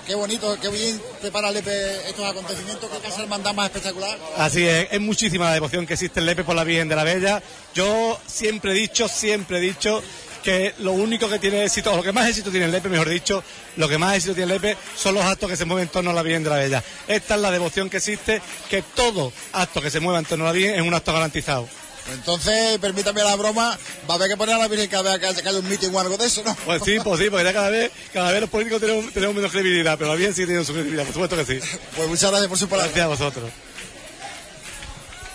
[0.07, 4.19] qué bonito, qué bien prepara Lepe estos acontecimientos, que es la hermandad más espectacular.
[4.37, 7.05] Así es, es muchísima la devoción que existe en Lepe por la Virgen de la
[7.05, 7.43] Bella.
[7.75, 10.03] Yo siempre he dicho, siempre he dicho
[10.43, 13.09] que lo único que tiene éxito, o lo que más éxito tiene en Lepe, mejor
[13.09, 13.43] dicho,
[13.77, 16.11] lo que más éxito tiene en Lepe son los actos que se mueven en torno
[16.11, 16.85] a la Virgen de la Bella.
[17.09, 20.49] Esta es la devoción que existe, que todo acto que se mueva en torno a
[20.49, 21.67] la Virgen es un acto garantizado.
[22.13, 23.79] Entonces, permítame la broma,
[24.09, 26.01] va a haber que poner a la Virgen cada vez que haya, un meeting o
[26.01, 26.55] algo de eso, ¿no?
[26.65, 29.51] Pues sí, pues sí, porque ya cada vez, cada vez los políticos tenemos, tenemos menos
[29.51, 31.79] credibilidad, pero la Virgen sí tiene su credibilidad, por supuesto que sí.
[31.97, 32.93] Pues muchas gracias por su palabra.
[32.93, 33.51] Gracias a vosotros.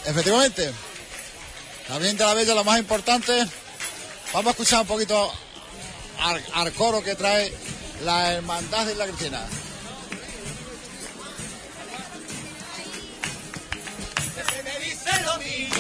[0.06, 0.72] Efectivamente,
[1.90, 3.48] la Virgen de la Bella, lo más importante.
[4.32, 5.34] Vamos a escuchar un poquito
[6.20, 7.52] al, al coro que trae
[8.04, 9.42] la Hermandad de la Cristina.
[14.52, 15.79] Se me dice lo mismo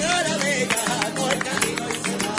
[0.00, 0.82] cuando llega la bella,
[1.16, 2.34] coge el camino y se va.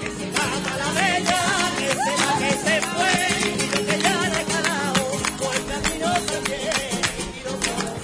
[0.00, 1.40] Que se va para la bella,
[1.78, 3.14] que se va, que se fue.
[3.40, 5.02] Y yo que ya la he calado,
[5.38, 6.72] por el camino también.
[7.36, 7.94] Y lo puedo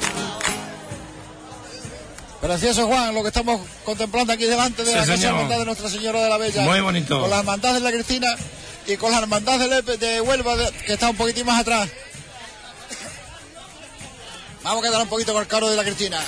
[2.41, 5.29] Precioso Juan, lo que estamos contemplando aquí delante de Sí, la Casa.
[5.29, 6.63] Hermandad de Nuestra Señora de la Bella.
[6.63, 7.21] Muy bonito.
[7.21, 8.29] Con la Hermandad de la Cristina
[8.87, 11.89] y con la Hermandad de, Lepe- de Huelva, de- que está un poquitín más atrás.
[14.63, 16.19] Vamos a quedar un poquito con el caro de la Cristina.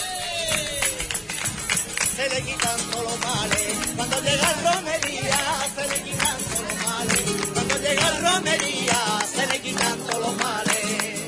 [2.17, 3.79] Se le quitan todos los males.
[3.97, 5.39] Cuando llega el romería,
[5.75, 7.23] se le quitan todos los males.
[7.55, 8.99] Cuando llega romería,
[9.35, 11.21] se le quitan todos los males.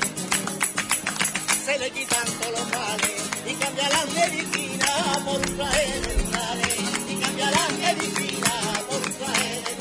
[1.65, 3.11] Se le quitan todos los males.
[3.47, 4.87] Y cambia la medicina
[5.25, 7.13] por un traje de.
[7.13, 8.53] Y cambia la medicina
[8.87, 9.73] por un traje de.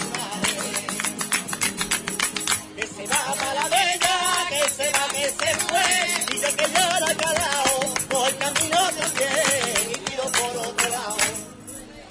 [2.77, 4.17] Que se va para la bella,
[4.49, 5.87] que se va, que se fue.
[6.33, 7.64] Dice que la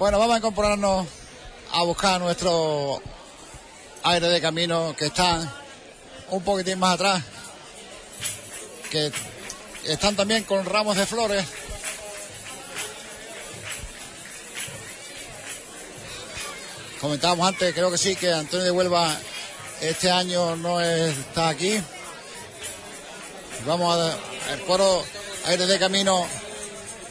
[0.03, 1.07] Bueno, vamos a incorporarnos
[1.71, 3.01] a buscar nuestro
[4.03, 5.49] aire de camino que están
[6.29, 7.23] un poquitín más atrás,
[8.91, 9.13] que
[9.85, 11.45] están también con ramos de flores.
[16.99, 19.17] Comentábamos antes, creo que sí, que Antonio de Huelva
[19.79, 21.81] este año no está aquí.
[23.65, 25.01] Vamos a el coro
[25.45, 26.27] aire de camino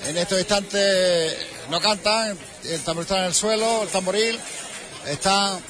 [0.05, 1.39] en estos instantes
[1.71, 4.39] no cantan, el tambor está en el suelo, el tamboril,
[5.07, 5.61] están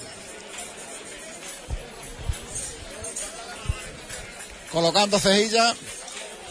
[4.70, 5.74] colocando cejillas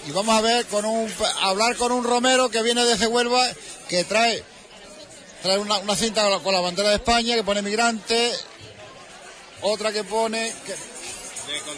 [0.08, 1.12] y vamos a ver con un
[1.42, 3.42] a hablar con un romero que viene desde Huelva
[3.88, 4.44] que trae
[5.42, 8.32] trae una, una cinta con la, con la bandera de España que pone migrante
[9.62, 10.92] otra que pone que-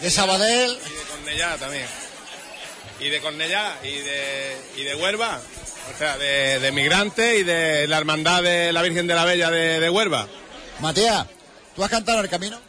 [0.01, 1.87] de Sabadell Y de Cornellá también.
[2.99, 5.41] Y de Cornellá y de, y de Huelva.
[5.93, 9.49] O sea, de, de migrantes y de la hermandad de la Virgen de la Bella
[9.51, 10.27] de, de Huelva.
[10.79, 11.25] Matías,
[11.75, 12.59] ¿tú has cantado en el camino?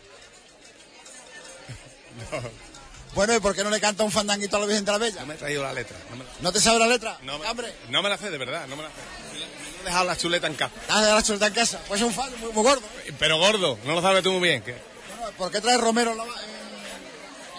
[3.15, 5.21] Bueno, ¿y por qué no le canta un fandanguito a la Virgen de la Bella?
[5.21, 5.97] No me he traído la letra.
[6.11, 7.17] No me, ¿No te sabe la letra?
[7.23, 8.95] no me- Hombre, no me la sé, de verdad, no me la sé.
[9.35, 10.73] No he dejado la chuleta en casa.
[10.89, 11.81] has de la chuleta en casa.
[11.87, 12.83] Pues es un fan muy, muy gordo.
[13.19, 14.63] Pero gordo, no lo sabes tú muy bien.
[14.65, 16.31] Bueno, ¿Por qué trae Romero en la, en-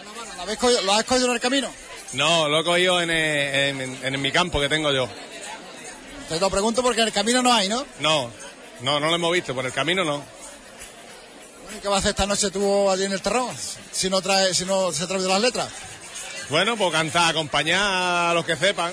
[0.06, 0.34] la mano?
[0.36, 1.72] ¿Lo, habéis cogido- ¿Lo has cogido en el camino?
[2.14, 5.08] No, lo he cogido en, eh, en, en- en mi campo que tengo yo.
[6.30, 7.86] Te lo pregunto porque en el camino no hay, ¿no?
[7.99, 8.32] No,
[8.82, 10.23] no, no lo hemos visto, por el camino no.
[11.76, 13.55] ¿y ¿Qué vas a hacer esta noche tú allí en el terrón?
[13.91, 15.69] Si no, trae, si no se trae de las letras.
[16.49, 18.91] Bueno, pues cantar, acompañar a los que sepan.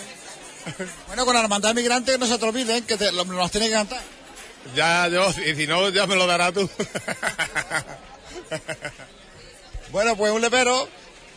[1.06, 3.72] Bueno, con la hermandad migrante no se te olviden que te, lo- nos tiene que
[3.74, 4.00] cantar.
[4.76, 6.68] Ya yo, y si no, ya me lo darás tú.
[9.90, 10.88] Bueno, pues un lepero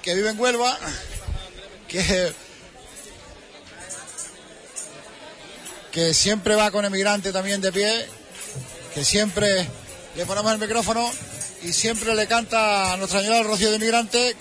[0.01, 0.77] que vive en Huelva,
[1.87, 2.31] que,
[5.95, 8.05] que siempre va con el migrante también de pie,
[8.93, 9.65] que siempre
[10.17, 11.09] le ponemos el micrófono
[11.63, 14.35] y siempre le canta a Nuestra Señora Rocío de Migrante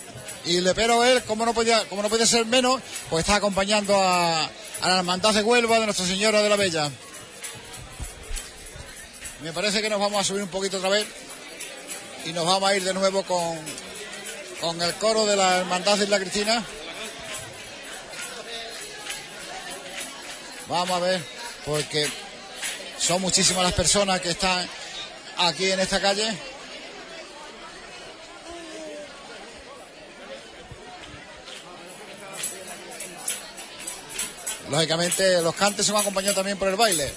[0.46, 3.94] y el lepero él, como no podía, como no podía ser menos, pues está acompañando
[3.96, 6.90] a, a la hermandad de Huelva de Nuestra Señora de la Bella.
[9.40, 11.07] Me parece que nos vamos a subir un poquito otra vez
[12.26, 13.61] y nos vamos a ir de nuevo con,
[14.61, 16.64] con el coro de la Hermandad de la Cristina.
[20.66, 21.22] Vamos a ver,
[21.65, 22.09] porque
[22.99, 24.69] son muchísimas las personas que están
[25.39, 26.33] aquí en esta calle.
[34.71, 37.12] Lógicamente los cantes son acompañados también por el baile.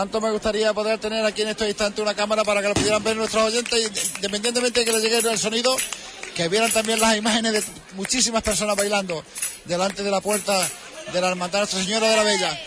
[0.00, 3.04] ¿Cuánto me gustaría poder tener aquí en estos instantes una cámara para que lo pudieran
[3.04, 5.76] ver nuestros oyentes, independientemente de que les llegue el sonido,
[6.34, 7.62] que vieran también las imágenes de
[7.96, 9.22] muchísimas personas bailando
[9.66, 10.56] delante de la puerta
[11.12, 12.58] de la Hermandad Nuestra Señora de la Bella?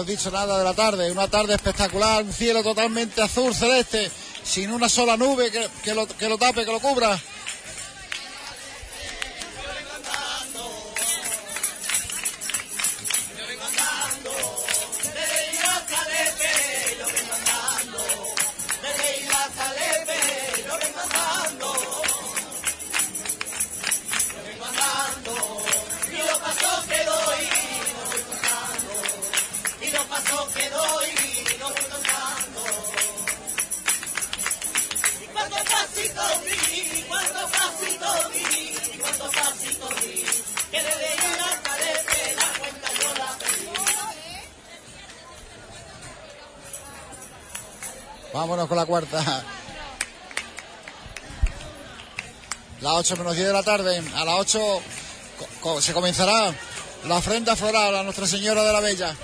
[0.00, 4.10] Hemos dicho nada de la tarde, una tarde espectacular, un cielo totalmente azul celeste,
[4.42, 7.20] sin una sola nube que, que lo, que lo tape, que lo cubra.
[53.10, 54.00] 8 menos 10 de la tarde.
[54.14, 54.58] A las 8
[55.38, 56.54] co- co- se comenzará
[57.08, 59.16] la ofrenda floral a Nuestra Señora de la Bella.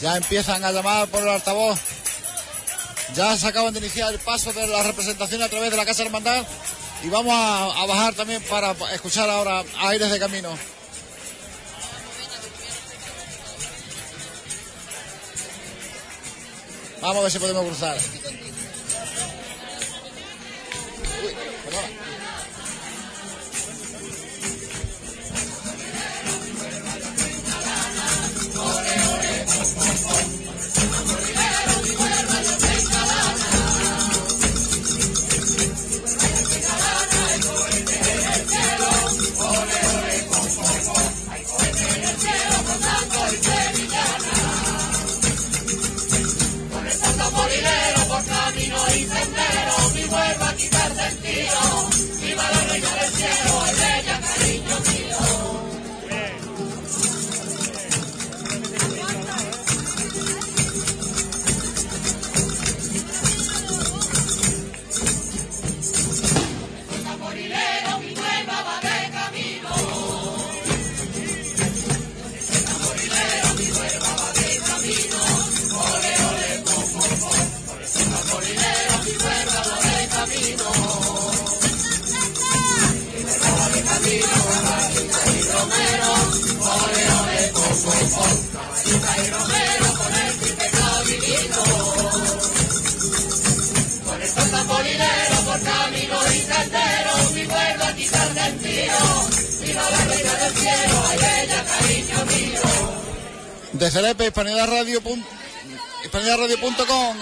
[0.00, 1.78] Ya empiezan a llamar por el altavoz.
[3.14, 6.04] Ya se acaban de iniciar el paso de la representación a través de la Casa
[6.04, 6.44] Hermandad.
[7.02, 10.50] Y vamos a, a bajar también para escuchar ahora aires de camino.
[17.00, 17.96] Vamos a ver si podemos cruzar.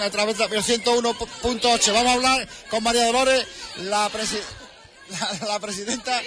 [0.07, 3.45] A través de la 101.8 vamos a hablar con María Dolores
[3.77, 4.41] la, presi-
[5.41, 6.21] la, la presidenta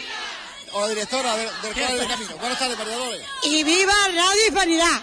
[0.72, 2.36] o la directora del, del Canal del Camino.
[2.38, 3.22] Buenas tardes María Dolores.
[3.44, 5.02] Y viva Radio Hispanidad,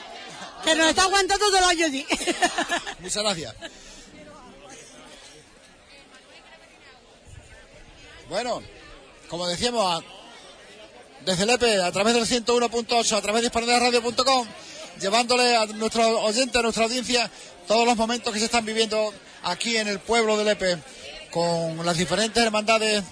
[0.64, 2.06] que nos está aguantando todo el año allí.
[3.00, 3.56] muchas gracias.
[8.30, 8.62] Bueno
[9.30, 10.04] como decíamos
[11.26, 14.48] desde Lepe a través del 101.8 a través de hispanidadradio.com
[15.00, 17.30] llevándole a nuestros oyentes, a nuestra audiencia,
[17.68, 20.78] todos los momentos que se están viviendo aquí en el pueblo de Lepe,
[21.32, 23.04] con las diferentes hermandades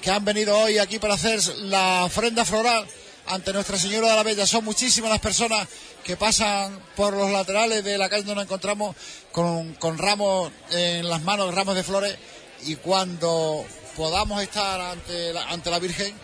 [0.00, 2.86] que han venido hoy aquí para hacer la ofrenda floral
[3.26, 4.46] ante Nuestra Señora de la Bella.
[4.46, 5.68] Son muchísimas las personas
[6.02, 8.96] que pasan por los laterales de la calle donde nos encontramos
[9.32, 12.16] con, con ramos en las manos, ramos de flores,
[12.64, 13.64] y cuando
[13.96, 16.14] podamos estar ante la, ante la Virgen,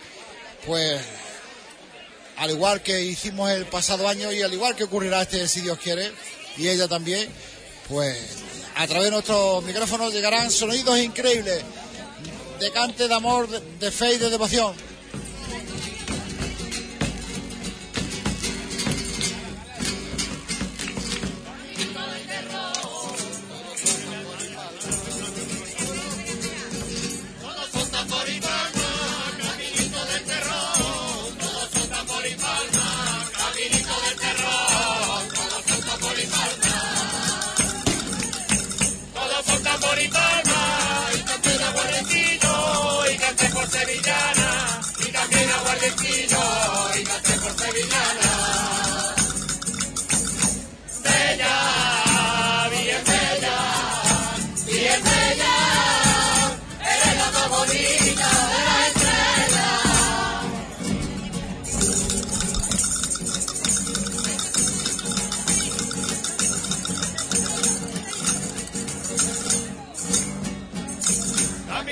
[0.67, 1.01] pues
[2.37, 5.79] al igual que hicimos el pasado año y al igual que ocurrirá este si Dios
[5.79, 6.11] quiere
[6.57, 7.29] y ella también
[7.89, 8.17] pues
[8.77, 11.63] a través de nuestros micrófonos llegarán sonidos increíbles
[12.61, 14.75] de cante de amor de, de fe y de devoción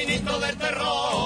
[0.03, 1.22] Caminito del terror,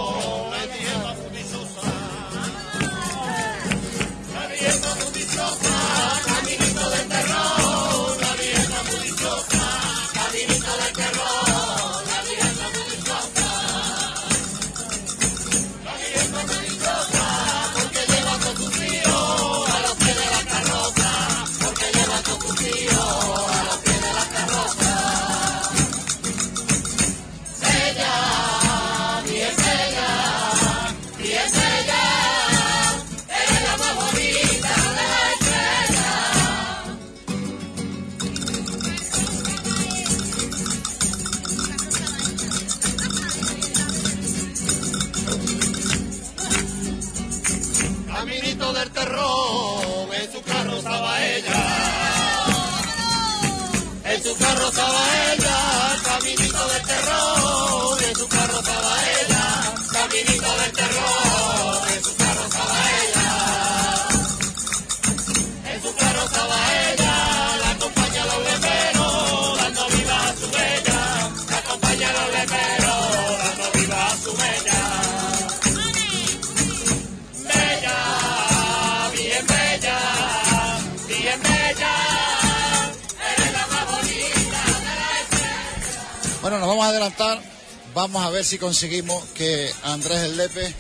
[88.47, 90.73] si conseguimos que Andrés el Lepe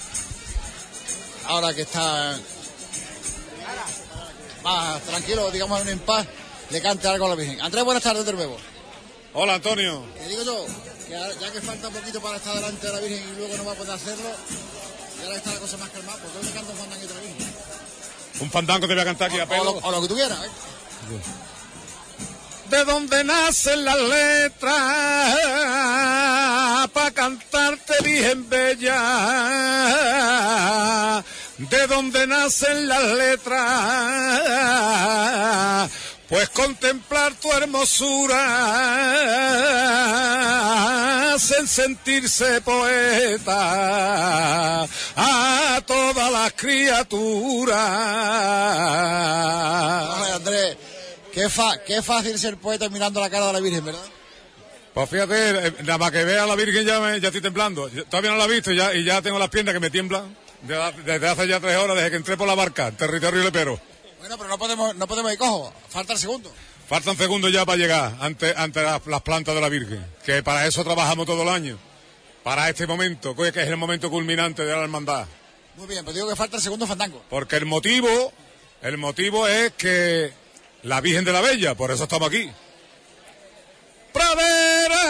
[1.48, 2.38] ahora que está
[4.62, 6.26] más tranquilo digamos en un impas
[6.70, 8.56] le cante algo a la Virgen Andrés buenas tardes de nuevo
[9.38, 10.02] Hola Antonio.
[10.16, 10.64] Te digo yo,
[11.06, 13.66] que ya que falta un poquito para estar delante de la Virgen y luego no
[13.66, 14.30] va a poder hacerlo,
[15.20, 17.20] y ahora está la cosa más calmada, pues yo me canto un fandanguito a la
[17.20, 17.54] Virgen.
[18.40, 19.64] Un fandango te voy a cantar aquí a O pelo.
[19.64, 20.48] lo, o lo que tú quieras, ¿eh?
[22.70, 25.38] De donde nacen las letras
[26.92, 28.94] para cantarte Virgen Bella,
[31.58, 33.60] de donde nacen las letras,
[36.28, 38.36] pues contemplar tu hermosura
[41.34, 43.54] hacen sentirse poeta
[45.16, 47.76] a todas las criaturas.
[50.34, 50.76] Andrés,
[51.36, 54.04] qué, fa- qué fácil ser poeta mirando la cara de la Virgen, ¿verdad?
[54.94, 57.90] Pues fíjate, eh, nada más que vea a la Virgen ya, me, ya estoy temblando.
[58.08, 60.34] Todavía no la he visto y ya, y ya tengo las piernas que me tiemblan.
[60.62, 63.78] De- Desde hace ya tres horas, desde que entré por la barca, territorio lepero.
[64.18, 66.50] Bueno, pero no podemos, no podemos ir cojo, falta el segundo.
[66.88, 70.66] Faltan segundos ya para llegar ante, ante las, las plantas de la Virgen, que para
[70.66, 71.78] eso trabajamos todo el año.
[72.42, 75.26] Para este momento, que es el momento culminante de la hermandad.
[75.76, 77.22] Muy bien, pues digo que falta el segundo fandango.
[77.28, 78.32] Porque el motivo,
[78.80, 80.32] el motivo es que
[80.86, 82.48] la Virgen de la Bella, por eso estamos aquí.
[84.12, 85.00] Pradera,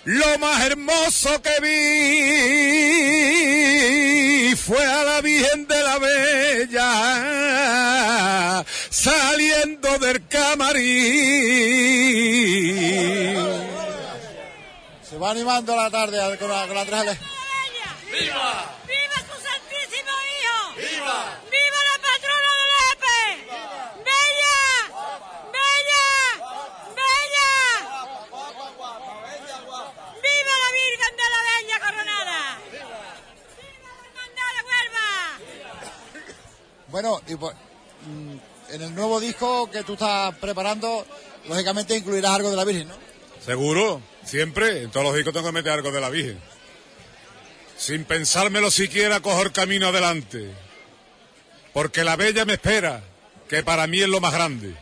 [0.04, 2.52] lo más hermoso que vi
[4.54, 6.92] fue a la Virgen de la Bella
[8.90, 12.91] saliendo del camarín.
[15.22, 17.16] Va animando la tarde con la, con la tres
[18.10, 18.74] ¡Viva!
[18.88, 20.56] ¡Viva su santísimo hijo!
[20.74, 21.38] ¡Viva!
[21.48, 23.20] ¡Viva la patrona de Lepe!
[24.02, 24.58] ¡Bella!
[25.54, 26.06] ¡Bella!
[26.98, 27.50] ¡Bella!
[30.26, 32.40] ¡Viva la Virgen de la Bella Coronada!
[32.72, 32.90] ¡Viva
[33.84, 35.08] la Hermandad de Huelva!
[36.88, 37.54] Bueno, y pues,
[38.06, 38.36] mm,
[38.74, 41.06] en el nuevo disco que tú estás preparando,
[41.46, 43.11] lógicamente incluirás algo de la Virgen, ¿no?
[43.44, 46.38] Seguro, siempre, en todos los discos tengo que meter algo de la Virgen.
[47.76, 50.50] Sin pensármelo siquiera cojo el camino adelante.
[51.72, 53.02] Porque la bella me espera,
[53.48, 54.74] que para mí es lo más grande.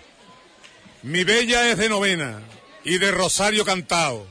[1.03, 2.41] Mi bella es de novena
[2.85, 4.27] y de rosario cantado.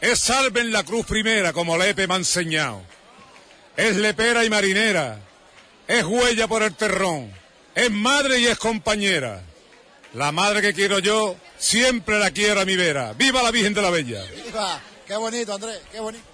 [0.00, 2.82] Es salve en la cruz primera, como Lepe me ha enseñado.
[3.76, 5.18] Es lepera y marinera.
[5.88, 7.32] Es huella por el terrón.
[7.74, 9.42] Es madre y es compañera.
[10.14, 13.12] La madre que quiero yo, siempre la quiero a mi vera.
[13.12, 14.24] ¡Viva la Virgen de la Bella!
[14.44, 16.24] Viva, qué bonito, Andrés, qué bonito.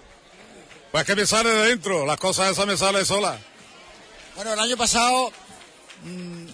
[0.92, 3.40] Pues que me sale de dentro, las cosas esas me salen solas.
[4.36, 5.32] Bueno, el año pasado
[6.04, 6.46] mm,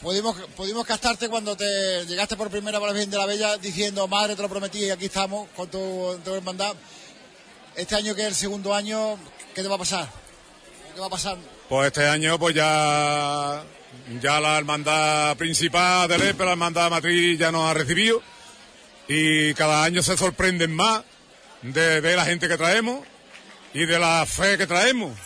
[0.00, 3.56] pudimos, pudimos captarte cuando te llegaste por primera vez a la Virgen de la Bella
[3.56, 6.74] diciendo, madre, te lo prometí y aquí estamos con tu, tu hermandad.
[7.74, 9.18] Este año que es el segundo año,
[9.54, 10.08] ¿qué te va a pasar?
[10.94, 11.36] ¿Qué va a pasar?
[11.68, 13.62] Pues este año pues ya,
[14.20, 18.22] ya la hermandad principal del EPE, la hermandad matriz ya nos ha recibido
[19.08, 21.02] y cada año se sorprenden más
[21.62, 23.04] de ver la gente que traemos
[23.74, 25.16] y de la fe que traemos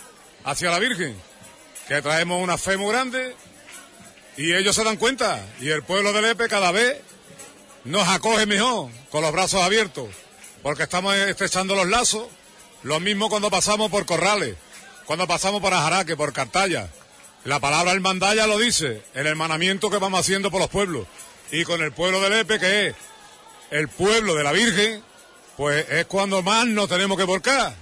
[0.45, 1.17] hacia la Virgen,
[1.89, 3.37] que traemos una fe muy grande
[4.37, 7.01] y ellos se dan cuenta y el pueblo del EPE cada vez
[7.85, 10.09] nos acoge mejor, con los brazos abiertos,
[10.63, 12.29] porque estamos estrechando los lazos,
[12.83, 14.57] lo mismo cuando pasamos por Corrales,
[15.07, 16.91] cuando pasamos por Ajaraque, por Cartaya.
[17.45, 21.07] La palabra hermandad ya lo dice, el hermanamiento que vamos haciendo por los pueblos.
[21.51, 22.95] Y con el pueblo del Epe, que es
[23.71, 25.03] el pueblo de la Virgen,
[25.57, 27.75] pues es cuando más nos tenemos que volcar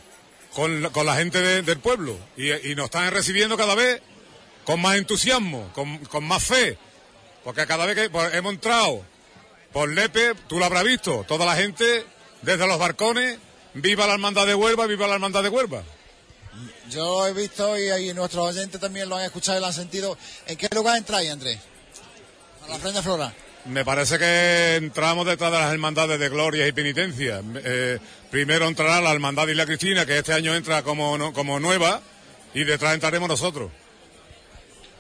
[0.55, 2.17] con, la- con la gente de- del pueblo.
[2.37, 4.01] Y, y nos están recibiendo cada vez
[4.65, 6.79] con más entusiasmo, con, con más fe.
[7.43, 9.05] Porque cada vez que pues, hemos entrado
[9.73, 12.05] por Lepe, tú lo habrás visto, toda la gente
[12.43, 13.39] desde los barcones,
[13.75, 15.83] viva la hermandad de Huelva, viva la hermandad de Huelva.
[16.91, 19.73] Yo lo he visto y, ahí nuestros oyentes también lo han escuchado y lo han
[19.73, 20.17] sentido.
[20.47, 21.59] ¿En qué lugar entráis, Andrés?
[22.65, 23.35] A la ofrenda floral.
[23.67, 27.43] Me parece que entramos detrás de las hermandades de gloria y penitencia.
[27.57, 27.99] Eh,
[28.31, 32.01] primero entrará la hermandad de Isla Cristina, que este año entra como, no- como nueva,
[32.55, 33.71] y detrás entraremos nosotros.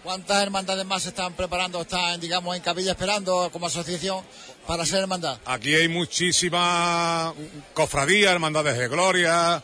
[0.03, 4.25] ¿Cuántas hermandades más se están preparando, están, digamos, en capilla esperando como asociación
[4.67, 5.39] para ser hermandad?
[5.45, 7.35] Aquí hay muchísimas
[7.75, 9.63] cofradías, hermandades de gloria,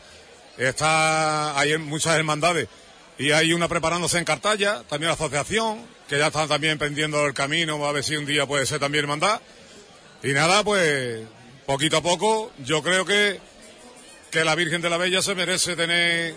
[0.57, 2.67] está, hay muchas hermandades.
[3.17, 7.33] Y hay una preparándose en Cartaya, también la asociación, que ya están también pendiendo el
[7.33, 9.39] camino, a ver si un día puede ser también hermandad.
[10.23, 11.21] Y nada, pues
[11.65, 13.39] poquito a poco, yo creo que,
[14.31, 16.35] que la Virgen de la Bella se merece tener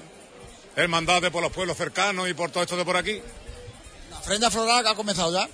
[0.77, 3.21] hermandades por los pueblos cercanos y por todo esto de por aquí.
[4.11, 5.49] La ofrenda floral ha comenzado ya.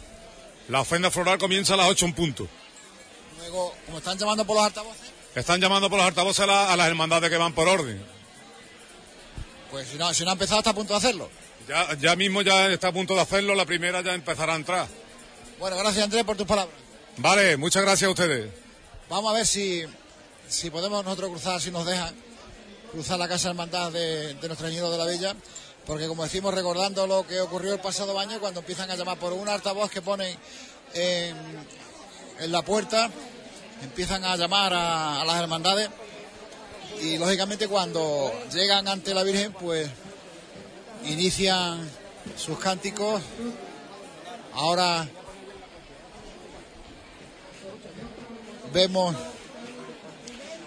[0.68, 2.48] La ofrenda floral comienza a las 8 en punto.
[3.38, 6.76] Luego, como están llamando por los altavoces, Están llamando por los altavoces a, la- a
[6.76, 8.04] las hermandades que van por orden.
[9.74, 11.28] Pues si no, si no ha empezado, está a punto de hacerlo.
[11.66, 14.86] Ya, ya mismo ya está a punto de hacerlo, la primera ya empezará a entrar.
[15.58, 16.76] Bueno, gracias, Andrés, por tus palabras.
[17.16, 18.52] Vale, muchas gracias a ustedes.
[19.10, 19.82] Vamos a ver si,
[20.46, 22.14] si podemos nosotros cruzar, si nos dejan.
[22.92, 25.34] cruzar la casa hermandad de, de Nuestra Señora de la Bella,
[25.86, 29.32] porque como decimos, recordando lo que ocurrió el pasado año, cuando empiezan a llamar por
[29.32, 30.38] un altavoz que ponen
[30.94, 31.36] en,
[32.38, 33.10] en la puerta,
[33.82, 35.90] empiezan a llamar a, a las hermandades
[37.02, 39.88] y lógicamente cuando llegan ante la Virgen, pues
[41.04, 41.88] inician
[42.36, 43.22] sus cánticos.
[44.54, 45.06] Ahora
[48.72, 49.14] vemos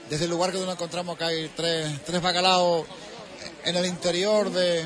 [0.09, 2.85] desde el lugar que nos encontramos que hay tres, tres bacalaos
[3.65, 4.85] en el interior de,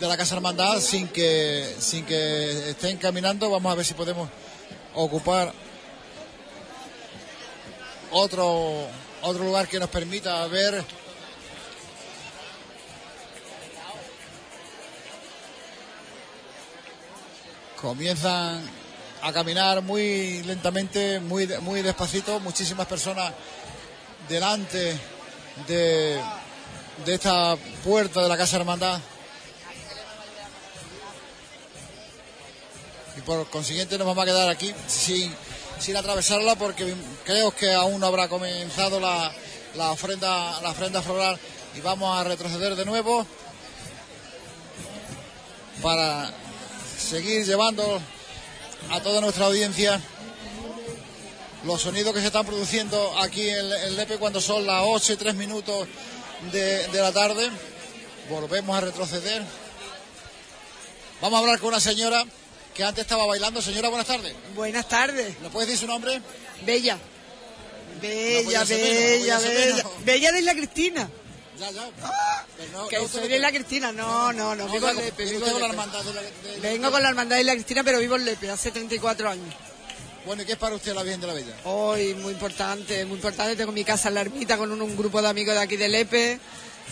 [0.00, 3.50] de la Casa Hermandad sin que, sin que estén caminando.
[3.50, 4.28] Vamos a ver si podemos
[4.94, 5.52] ocupar
[8.10, 8.86] otro,
[9.22, 10.84] otro lugar que nos permita ver
[17.80, 18.62] comienzan
[19.22, 23.32] a caminar muy lentamente, muy, muy despacito, muchísimas personas
[24.28, 24.98] delante
[25.66, 26.20] de,
[27.04, 29.00] de esta puerta de la Casa Hermandad.
[33.16, 35.34] Y por consiguiente nos vamos a quedar aquí sin,
[35.78, 39.32] sin atravesarla porque creo que aún no habrá comenzado la,
[39.74, 41.38] la ofrenda, la ofrenda floral
[41.76, 43.26] y vamos a retroceder de nuevo
[45.82, 46.30] para
[46.98, 48.00] seguir llevando
[48.90, 50.00] a toda nuestra audiencia
[51.64, 55.16] los sonidos que se están produciendo aquí en, en Lepe cuando son las 8 y
[55.16, 55.88] 3 minutos
[56.52, 57.50] de, de la tarde.
[58.30, 59.42] Volvemos a retroceder.
[61.20, 62.24] Vamos a hablar con una señora
[62.78, 63.60] que antes estaba bailando.
[63.60, 64.32] Señora, buenas tardes.
[64.54, 65.38] Buenas tardes.
[65.40, 66.22] ¿Me puedes decir su nombre?
[66.64, 66.96] Bella.
[68.00, 69.84] Bella, bella, menos, no bella.
[70.04, 71.10] Bella de la Cristina.
[71.58, 71.90] Ya, ya.
[72.56, 73.90] Pero no- que no soy de la Cristina.
[73.90, 74.68] No, no, no.
[74.68, 75.40] Vivo en Lepe.
[75.40, 78.14] con la hermandad de la- de- Vengo con la hermandad de la Cristina, pero vivo
[78.14, 79.52] en Lepe hace 34 años.
[80.24, 81.56] Bueno, ¿y qué es para usted la Virgen de la Bella?
[81.64, 83.56] Hoy, muy importante, muy importante.
[83.56, 85.88] Tengo mi casa en la ermita con un, un grupo de amigos de aquí de
[85.88, 86.38] Lepe.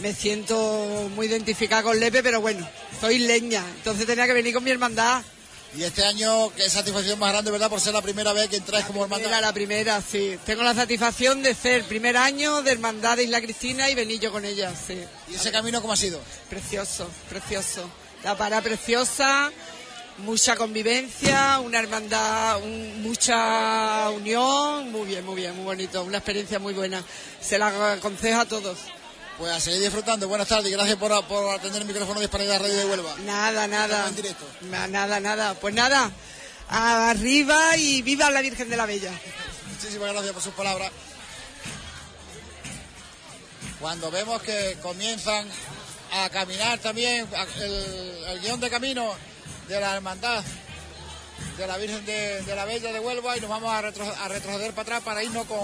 [0.01, 2.68] Me siento muy identificada con Lepe, pero bueno,
[3.01, 3.64] soy leña.
[3.76, 5.22] Entonces tenía que venir con mi hermandad.
[5.75, 7.69] Y este año, qué satisfacción más grande, ¿verdad?
[7.69, 9.29] Por ser la primera vez que entráis como hermandad.
[9.29, 10.39] Era la primera, sí.
[10.47, 14.33] Tengo la satisfacción de ser primer año de hermandad de Isla Cristina y venir yo
[14.33, 14.99] con ella, sí.
[15.31, 16.21] ¿Y ese camino cómo ha sido?
[16.49, 17.91] Precioso, precioso.
[18.25, 19.51] La para preciosa,
[20.19, 26.59] mucha convivencia, una hermandad, un- mucha unión, muy bien, muy bien, muy bonito, una experiencia
[26.59, 27.05] muy buena.
[27.41, 28.79] Se la aconsejo a todos.
[29.39, 30.28] Pues a seguir disfrutando.
[30.28, 33.14] Buenas tardes y gracias por, por atender el micrófono de Hispanidad Radio de Huelva.
[33.24, 34.09] Nada, nada.
[34.09, 34.47] En directo.
[34.62, 35.55] Nada, nada.
[35.55, 36.11] Pues nada,
[36.68, 39.12] arriba y viva la Virgen de la Bella.
[39.70, 40.91] Muchísimas gracias por sus palabras.
[43.78, 45.47] Cuando vemos que comienzan
[46.12, 47.28] a caminar también
[47.61, 49.12] el guion de camino
[49.68, 50.43] de la hermandad
[51.59, 54.28] de la Virgen de, de la Bella de Huelva y nos vamos a, retro- a
[54.28, 55.59] retroceder para atrás para irnos con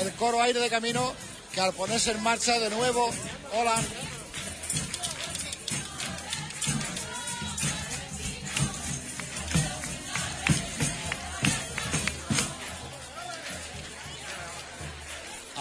[0.00, 1.12] el coro aire de camino
[1.52, 3.10] que al ponerse en marcha de nuevo,
[3.52, 3.74] hola,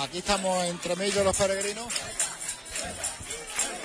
[0.02, 1.88] Aquí estamos entre medio los peregrinos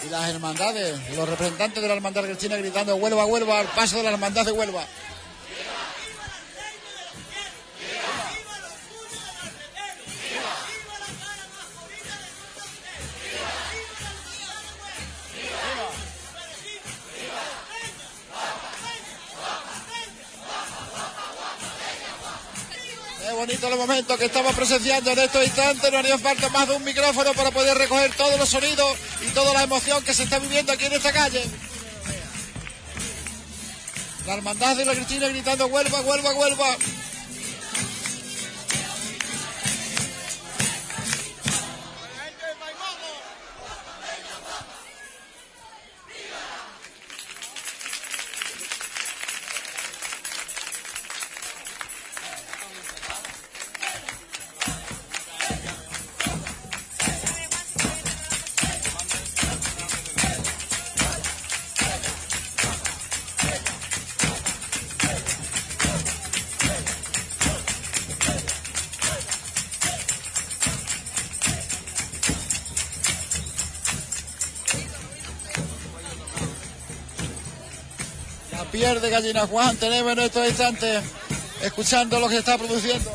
[0.07, 4.05] y las hermandades, los representantes de la hermandad cristina gritando Huelva, Huelva, al paso de
[4.05, 4.87] la hermandad de Huelva.
[23.87, 25.93] Momentos que estamos presenciando en estos instantes.
[25.93, 29.53] No haría falta más de un micrófono para poder recoger todos los sonidos y toda
[29.53, 31.45] la emoción que se está viviendo aquí en esta calle.
[34.26, 36.76] La hermandad de la Cristina gritando Huelva, Huelva, Huelva.
[79.05, 81.05] De gallina Juan tenemos en estos instantes
[81.61, 83.11] escuchando lo que está produciendo.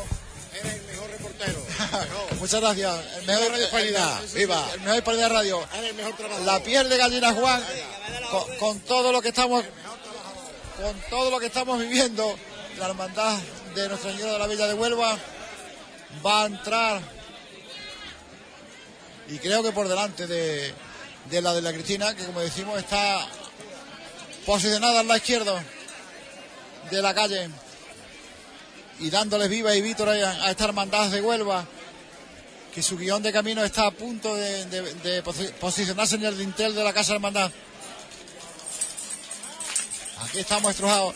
[0.52, 1.66] Eres el mejor reportero.
[2.38, 3.04] Muchas gracias.
[3.18, 3.66] El mejor Radio
[4.34, 4.70] Viva.
[4.72, 5.68] El mejor Hispanidad Radio.
[5.74, 6.14] El mejor.
[6.44, 7.62] La piel de gallina Juan
[8.30, 9.64] con, con todo lo que estamos
[10.80, 12.38] con todo lo que estamos viviendo
[12.78, 13.36] la hermandad
[13.74, 15.18] de Nuestra Señora de la Villa de Huelva
[16.24, 17.02] va a entrar
[19.28, 20.72] y creo que por delante de,
[21.30, 23.26] de la de la Cristina, que como decimos está
[24.46, 25.60] posicionada al lado izquierdo
[26.90, 27.48] de la calle
[28.98, 31.64] y dándoles viva y vítora a, a esta hermandad de Huelva,
[32.74, 36.36] que su guion de camino está a punto de, de- de posi- posicionarse en el
[36.38, 37.50] dintel de la Casa Hermandad.
[40.22, 41.14] Aquí estamos estrujados.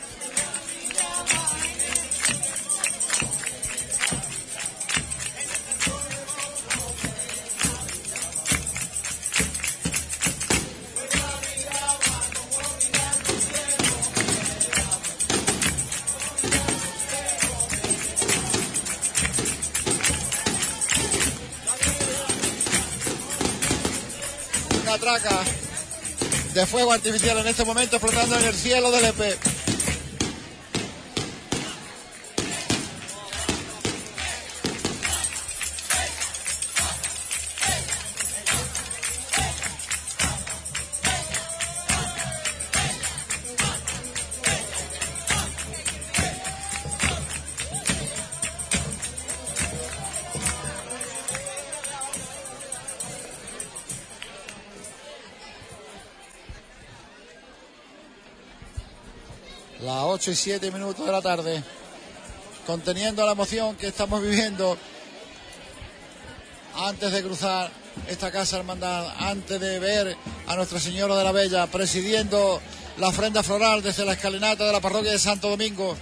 [26.55, 29.54] De fuego artificial en este momento flotando en el cielo del EP.
[60.25, 61.63] 8 y 7 minutos de la tarde.
[62.67, 64.79] Conteniendo la emoción que estamos viviendo
[66.77, 67.71] antes de cruzar
[68.09, 70.17] esta casa hermandad, antes de ver
[70.47, 72.59] a Nuestra Señora de la Bella presidiendo
[72.97, 75.95] la ofrenda floral desde la escalinata de la parroquia de Santo Domingo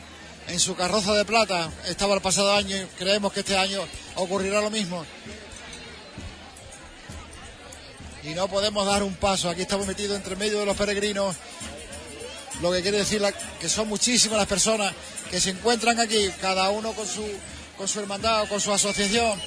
[0.47, 1.68] en su carroza de plata.
[1.89, 3.81] Estaba el pasado año y creemos que este año
[4.14, 5.05] ocurrirá lo mismo.
[8.23, 9.51] Y no podemos dar un paso.
[9.51, 11.35] Aquí estamos metidos entre medio de los peregrinos
[12.63, 14.95] lo que quiere decir la- que son muchísimas las personas
[15.31, 17.25] que se encuentran aquí, cada uno con su,
[17.77, 19.39] con su hermandad o con su asociación.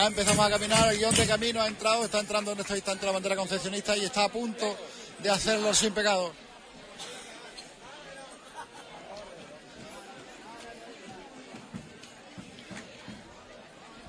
[0.00, 3.04] Ya empezamos a caminar, el guion de camino ha entrado, está entrando en este instante
[3.04, 4.74] la bandera concepcionista y está a punto
[5.18, 6.32] de hacerlo sin pecado.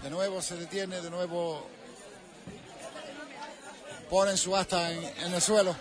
[0.02, 1.68] De nuevo se detiene, de nuevo
[4.10, 5.76] ponen su asta en el suelo.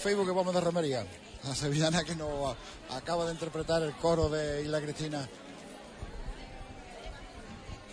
[0.00, 1.06] Facebook que vamos de romería.
[1.44, 2.56] La sevillana que nos
[2.90, 5.28] acaba de interpretar el coro de Isla Cristina.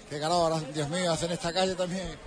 [0.10, 2.27] Qué calor, Dios mío, hacen esta calle también.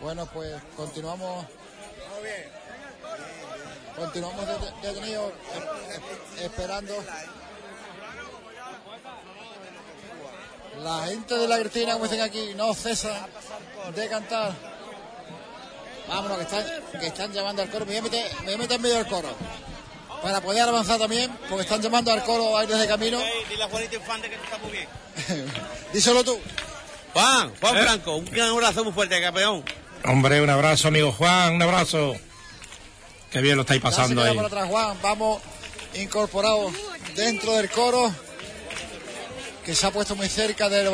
[0.00, 1.46] Bueno, pues continuamos
[3.96, 5.32] Continuamos det- detenidos
[6.40, 6.94] esperando.
[10.82, 13.28] La gente de la Cristina, como dicen aquí, no cesa
[13.94, 14.52] de cantar.
[16.08, 16.64] Vámonos, que están,
[16.98, 17.84] que están llamando al coro.
[17.84, 19.28] Me voy, a meter, me voy a meter en medio del coro.
[20.22, 23.18] Para poder avanzar también, porque están llamando al coro aires de camino.
[23.50, 24.88] Dile a Juanito Infante que está muy bien.
[25.92, 26.38] Díselo tú.
[27.12, 27.82] Juan, Juan Eh.
[27.82, 29.62] Franco, un gran abrazo muy fuerte, campeón.
[30.10, 32.16] Hombre, un abrazo, amigo Juan, un abrazo.
[33.30, 34.34] Qué bien lo estáis pasando ahí.
[34.34, 35.40] por atrás Juan, vamos
[35.94, 36.72] incorporados
[37.14, 38.12] dentro del coro
[39.64, 40.90] que se ha puesto muy cerca del,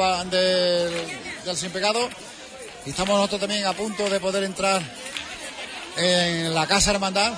[1.47, 2.11] del sin pecado
[2.85, 4.83] y estamos nosotros también a punto de poder entrar
[5.97, 7.33] en la casa hermandad.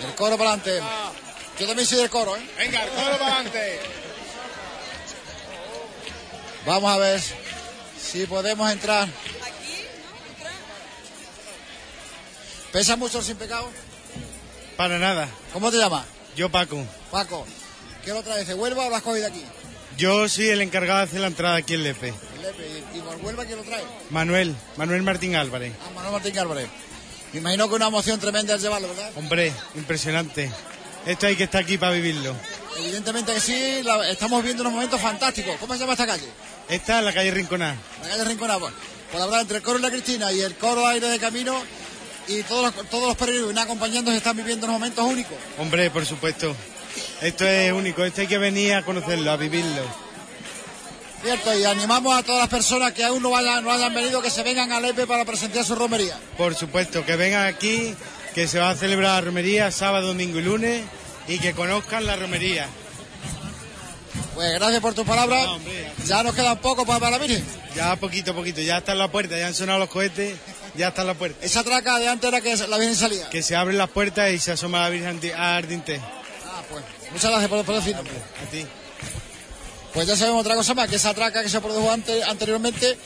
[0.00, 0.80] El coro para adelante.
[1.58, 2.50] Yo también soy del coro, ¿eh?
[2.56, 3.80] Venga, el coro para adelante.
[6.66, 7.20] Vamos a ver
[8.14, 9.08] si podemos entrar.
[12.72, 13.68] ¿Pesa mucho el sin pecado?
[14.76, 15.28] Para nada.
[15.52, 16.04] ¿Cómo te llamas?
[16.36, 16.84] Yo, Paco.
[17.10, 17.44] Paco,
[18.04, 18.46] ¿qué lo traes?
[18.46, 19.42] ¿De Huelva o lo has cogido aquí?
[19.96, 22.08] Yo soy el encargado de hacer la entrada aquí en Lepe.
[22.36, 22.82] El Lepe.
[22.94, 23.82] ¿Y, y por Huelva quién lo trae?
[24.10, 25.72] Manuel, Manuel Martín Álvarez.
[25.84, 26.68] Ah, Manuel Martín Álvarez.
[27.32, 29.10] Me imagino que una emoción tremenda al llevarlo, ¿verdad?
[29.16, 30.52] Hombre, impresionante.
[31.04, 32.34] Esto hay que estar aquí para vivirlo.
[32.78, 35.56] Evidentemente que sí, la- estamos viendo unos momentos fantásticos.
[35.58, 36.28] ¿Cómo se llama esta calle?
[36.68, 37.76] Esta es la calle Rinconá.
[38.02, 38.58] La calle Rinconada.
[38.60, 38.72] Pues
[39.10, 41.62] pues la verdad, entre el coro y la Cristina y el coro aire de camino
[42.26, 45.36] y todos los, todos los peregrinos que vienen acompañando se están viviendo unos momentos únicos.
[45.58, 46.54] Hombre, por supuesto.
[47.20, 48.04] Esto es único.
[48.04, 49.82] Esto hay que venir a conocerlo, a vivirlo.
[51.22, 54.30] Cierto, y animamos a todas las personas que aún no, vayan, no hayan venido que
[54.30, 56.18] se vengan a Lepe para presenciar su romería.
[56.36, 57.94] Por supuesto, que vengan aquí,
[58.34, 60.82] que se va a celebrar la romería sábado, domingo y lunes
[61.28, 62.68] y que conozcan la romería.
[64.34, 65.46] Pues gracias por tus palabras.
[66.06, 67.44] Ya nos queda un poco para, para la Virgen.
[67.74, 70.36] Ya poquito a poquito, ya está en la puerta, ya han sonado los cohetes,
[70.76, 71.44] ya está en la puerta.
[71.44, 73.28] Esa traca de antes era que la Virgen salía.
[73.30, 76.00] Que se abren las puertas y se asoma la Virgen Ardi- Ardinte.
[76.46, 76.84] Ah, pues.
[77.12, 78.00] Muchas gracias por, por decirlo.
[78.02, 78.66] A ti.
[79.92, 82.98] Pues ya sabemos otra cosa más, que esa traca que se produjo ante- anteriormente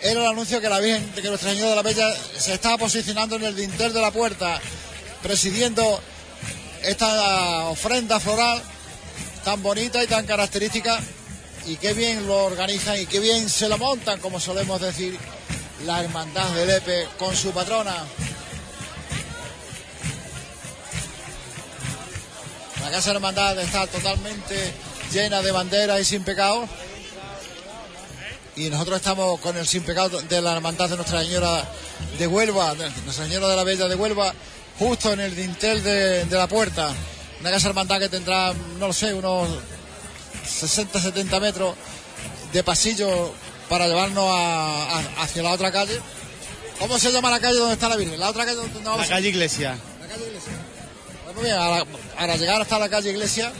[0.00, 2.76] era el anuncio que la Virgen, de que Nuestra Señora de la Bella se estaba
[2.78, 4.60] posicionando en el dintel de la puerta,
[5.22, 6.00] presidiendo
[6.82, 8.60] esta ofrenda floral
[9.44, 10.98] tan bonita y tan característica,
[11.66, 15.18] y qué bien lo organizan y qué bien se lo montan, como solemos decir,
[15.84, 17.94] la hermandad de Lepe con su patrona.
[22.80, 24.72] La casa hermandad está totalmente
[25.12, 26.66] llena de banderas y sin pecado.
[28.56, 31.64] Y nosotros estamos con el sin pecado de la hermandad de Nuestra Señora
[32.18, 34.32] de Huelva, Nuestra Señora de la Bella de Huelva,
[34.78, 36.94] justo en el dintel de la puerta.
[37.44, 39.46] Una casa hermandad que tendrá, no lo sé, unos
[40.48, 41.74] 60, 70 metros
[42.54, 43.34] de pasillo
[43.68, 46.00] para llevarnos a- a- hacia la otra calle.
[46.78, 48.18] ¿Cómo se llama la calle donde está la Virgen?
[48.18, 49.76] La otra calle donde vamos La a- calle Iglesia.
[50.00, 50.52] la calle Iglesia.
[51.24, 51.58] Pues muy bien,
[52.16, 53.52] para llegar hasta la calle Iglesia.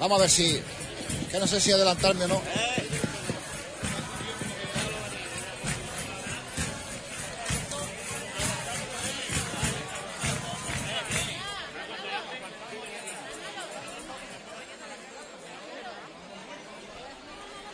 [0.00, 0.58] Vamos a ver si.
[1.30, 2.42] Que no sé si adelantarme o no.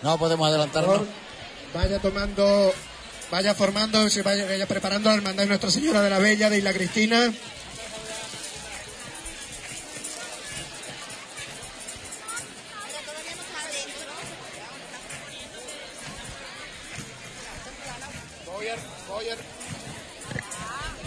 [0.03, 1.03] No podemos adelantarnos.
[1.75, 2.73] Vaya tomando,
[3.31, 6.59] vaya formando, se vaya, vaya preparando la hermandad de Nuestra Señora de la Bella de
[6.59, 7.33] Isla Cristina.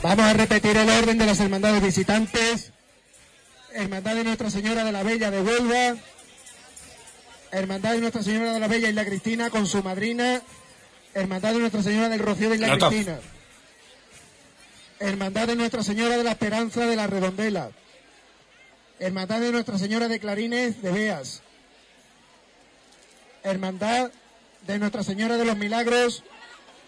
[0.03, 2.72] Vamos a repetir el orden de las hermandades visitantes.
[3.72, 5.95] Hermandad de Nuestra Señora de la Bella de Huelva.
[7.52, 10.41] Hermandad de Nuestra Señora de la Bella Isla Cristina con su madrina.
[11.14, 12.88] Hermandad de Nuestra Señora del Rocío de Isla Nota.
[12.88, 13.19] Cristina.
[14.99, 17.72] Hermandad de Nuestra Señora de la Esperanza de la Redondela.
[18.99, 21.41] Hermandad de Nuestra Señora de Clarines de Beas.
[23.44, 24.11] Hermandad
[24.65, 26.23] de Nuestra Señora de los Milagros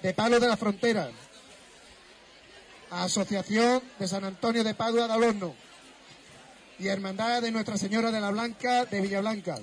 [0.02, 1.10] de Palos de la Frontera.
[2.90, 5.56] Asociación de San Antonio de Padua de Alorno.
[6.80, 9.58] Y Hermandad de Nuestra Señora de la Blanca de Villablanca.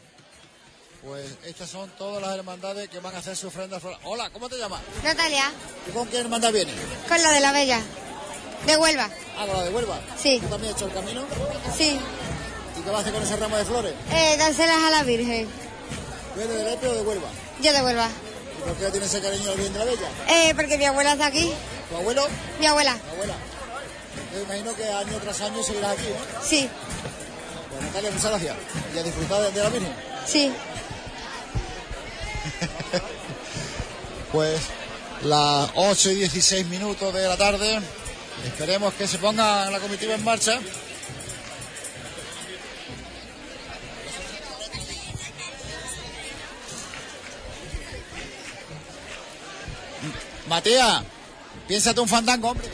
[1.05, 3.99] Pues estas son todas las hermandades que van a hacer su ofrenda floral.
[4.05, 4.81] Hola, ¿cómo te llamas?
[5.03, 5.51] Natalia,
[5.89, 6.75] ¿Y con qué hermandad vienes?
[7.09, 7.81] con la de la Bella.
[8.67, 9.09] De Huelva.
[9.39, 9.99] Ah, con la de Huelva.
[10.23, 10.39] Sí.
[10.43, 11.23] ¿Tú también has hecho el camino?
[11.77, 11.99] Sí.
[12.79, 13.95] ¿Y qué vas a hacer con ese ramo de flores?
[14.13, 15.49] Eh, dárselas a la Virgen.
[16.35, 17.29] ¿Tú eres de Lepe o de Huelva?
[17.63, 18.09] Yo de Huelva.
[18.59, 20.09] ¿Y por qué tienes ese cariño al bien de la Bella?
[20.29, 21.51] Eh, porque mi abuela está aquí.
[21.89, 22.27] ¿Tu abuelo?
[22.61, 22.95] Mi abuela.
[22.99, 23.35] ¿Tu abuela?
[24.35, 26.45] Yo imagino que año tras año seguirás aquí, ¿no?
[26.47, 26.69] Sí.
[27.71, 28.57] Pues Natalia, muchas gracias.
[28.95, 29.95] Y a disfrutar de la Virgen.
[30.27, 30.53] Sí.
[34.33, 34.61] Pues
[35.25, 37.81] las 8 y 16 minutos de la tarde.
[38.47, 40.59] Esperemos que se ponga la comitiva en marcha.
[50.49, 51.03] Matías,
[51.69, 52.69] piénsate un fandango, hombre.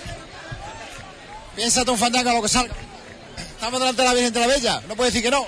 [1.54, 2.74] Piénsate un fandango a lo que salga.
[3.38, 5.46] Estamos delante de la Virgen de la Bella, no puedes decir que no.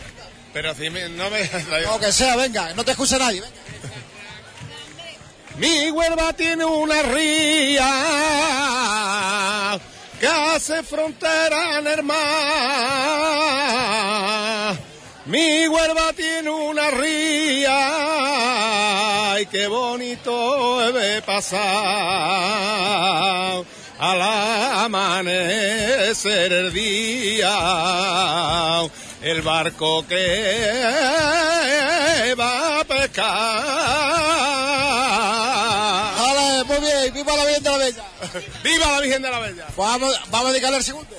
[0.53, 1.45] Pero si me- no me...
[1.85, 3.43] Lo que sea, venga, no te escucha nadie.
[3.43, 3.55] venga.
[5.59, 7.91] Mi Huelva tiene una ría
[10.21, 12.19] que hace frontera en el mar.
[15.27, 17.75] Mi Huelva tiene una ría
[19.41, 21.59] y qué bonito ver pasar
[23.99, 24.23] al
[24.85, 27.49] amanecer el día
[29.23, 31.05] el barco que
[32.39, 34.58] va a pescar.
[37.29, 38.05] Viva la Virgen de la Bella.
[38.65, 39.67] ¡Viva la Virgen de la Bella!
[39.77, 41.15] Vamos, vamos a dedicarle el segundo.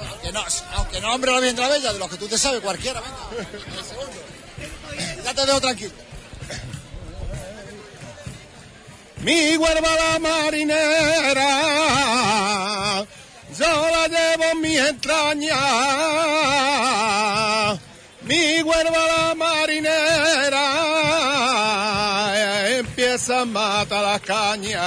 [0.00, 0.44] Aunque no,
[0.74, 3.00] aunque no hombre la Virgen de la Bella, de los que tú te sabes, cualquiera,
[3.00, 3.16] venga.
[3.78, 4.12] El segundo.
[5.24, 5.92] Ya te dejo tranquilo.
[9.20, 11.46] Mi la marinera,
[13.56, 15.56] yo la llevo en mi entraña.
[18.32, 19.88] Mi Huelva la marinera,
[22.78, 24.80] empieza a matar las cañas,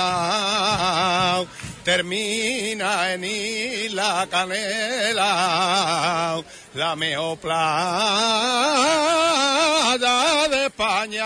[1.84, 5.24] termina en Isla Canela,
[6.74, 7.68] la mejor playa
[10.50, 11.26] de España.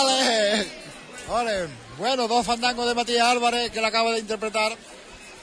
[0.00, 0.66] ¡Ole!
[1.28, 1.68] ¡Ole!
[1.98, 4.72] Bueno, dos fandangos de Matías Álvarez que le acaba de interpretar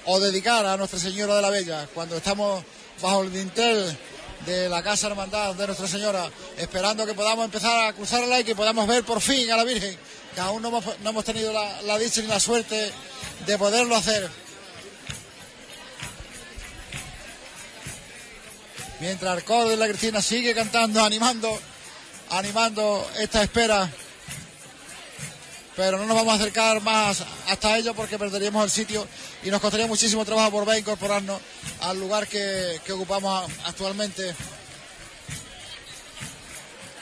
[0.05, 2.63] o dedicar a Nuestra Señora de la Bella cuando estamos
[3.01, 3.97] bajo el dintel
[4.45, 8.55] de la Casa Hermandad de Nuestra Señora, esperando que podamos empezar a cruzarla y que
[8.55, 9.97] podamos ver por fin a la Virgen,
[10.35, 12.91] que aún no hemos, no hemos tenido la, dicha ni la suerte
[13.45, 14.29] de poderlo hacer.
[18.99, 21.59] Mientras el coro de la Cristina sigue cantando, animando,
[22.29, 23.89] animando esta espera
[25.75, 29.07] pero no nos vamos a acercar más hasta ello porque perderíamos el sitio
[29.43, 31.41] y nos costaría muchísimo trabajo volver a incorporarnos
[31.81, 34.35] al lugar que, que ocupamos actualmente,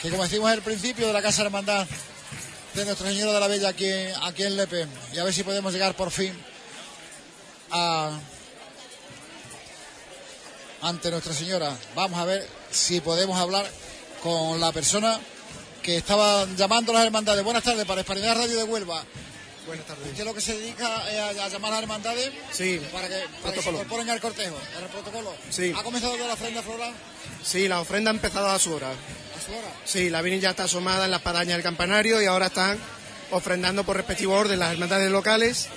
[0.00, 1.86] que como decimos es el principio de la Casa Hermandad
[2.74, 3.90] de Nuestra Señora de la Bella aquí,
[4.22, 6.32] aquí en Lepe, y a ver si podemos llegar por fin
[7.70, 8.10] a,
[10.80, 11.76] ante Nuestra Señora.
[11.94, 13.66] Vamos a ver si podemos hablar
[14.22, 15.20] con la persona
[15.82, 17.42] que estaba llamando a las hermandades.
[17.44, 19.04] Buenas tardes, para Hispanidad Radio de Huelva.
[19.66, 20.08] Buenas tardes.
[20.14, 22.30] ¿Qué es lo que se dedica eh, a, a llamar a las hermandades?
[22.52, 25.34] Sí, Para que, para que se incorporen al cortejo, al protocolo.
[25.50, 25.72] Sí.
[25.76, 26.92] ¿Ha comenzado ya la ofrenda floral
[27.44, 28.90] Sí, la ofrenda ha empezado a su hora.
[28.90, 29.68] a su hora?
[29.84, 32.78] Sí, la Virgen ya está asomada en la espadaña del campanario y ahora están
[33.30, 35.68] ofrendando por respectivo orden las hermandades locales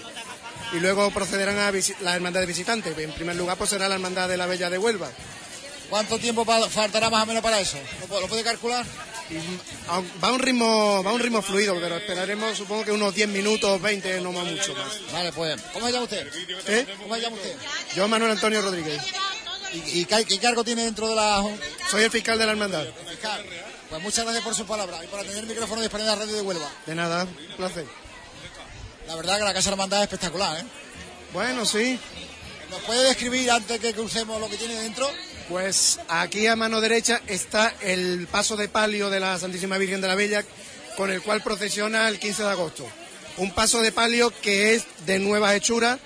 [0.74, 2.98] y luego procederán a las hermandades visitantes.
[2.98, 5.10] En primer lugar, pues será la hermandad de la Bella de Huelva.
[5.90, 7.78] ¿Cuánto tiempo faltará más o menos para eso?
[8.02, 8.84] ¿Lo, pu- lo puede calcular?
[10.24, 13.28] Va a un ritmo, va a un ritmo fluido, pero esperaremos, supongo que unos 10
[13.30, 15.12] minutos, 20, no más mucho más.
[15.12, 16.28] Vale, pues, ¿cómo se llama usted?
[16.68, 16.86] ¿Eh?
[17.02, 17.56] ¿Cómo se llama usted?
[17.96, 19.02] Yo, Manuel Antonio Rodríguez.
[19.74, 21.44] ¿Y, y qué, qué cargo tiene dentro de la
[21.90, 22.86] Soy el fiscal de la hermandad.
[23.10, 23.44] fiscal?
[23.90, 26.42] Pues muchas gracias por su palabra y por atender el micrófono de Hispanidad Radio de
[26.42, 26.70] Huelva.
[26.86, 27.86] De nada, un placer.
[29.08, 30.66] La verdad que la Casa Hermandad es espectacular, ¿eh?
[31.34, 32.00] Bueno, sí.
[32.70, 35.08] ¿Nos puede describir antes que crucemos lo que tiene dentro?
[35.50, 40.08] Pues aquí a mano derecha está el paso de palio de la Santísima Virgen de
[40.08, 40.44] la Bella,
[40.98, 42.88] con el cual procesiona el 15 de agosto.
[43.38, 46.00] Un paso de palio que es de nueva hechura,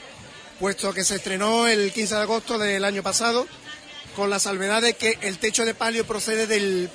[0.60, 3.48] puesto que se estrenó el 15 de agosto del año pasado,
[4.14, 6.90] con la salvedad de que el techo de palio procede del,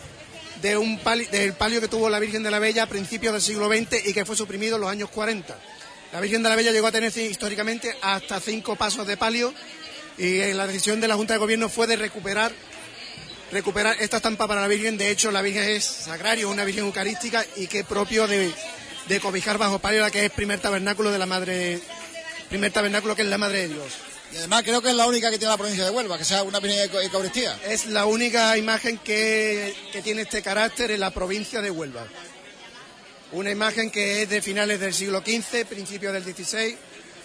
[0.61, 4.13] del palio que tuvo la Virgen de la Bella a principios del siglo XX y
[4.13, 5.59] que fue suprimido en los años 40.
[6.13, 9.55] La Virgen de la Bella llegó a tener históricamente hasta cinco pasos de palio
[10.19, 12.53] y la decisión de la Junta de Gobierno fue de recuperar
[13.51, 14.99] recuperar esta estampa para la Virgen.
[14.99, 18.53] De hecho, la Virgen es sagrario, una Virgen eucarística y que es propio de,
[19.09, 21.81] de cobijar bajo palio la que es primer tabernáculo de la Madre,
[22.49, 23.93] primer tabernáculo que es la Madre de Dios.
[24.33, 26.43] Y además creo que es la única que tiene la provincia de Huelva, que sea
[26.43, 27.57] una Virgen Eucaristía.
[27.69, 32.05] Es la única imagen que, que tiene este carácter en la provincia de Huelva.
[33.31, 36.77] Una imagen que es de finales del siglo XV, principios del XVI,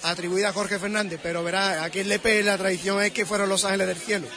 [0.04, 3.66] atribuida a Jorge Fernández, pero verá, aquí en Lepe la tradición es que fueron los
[3.66, 4.28] ángeles del cielo,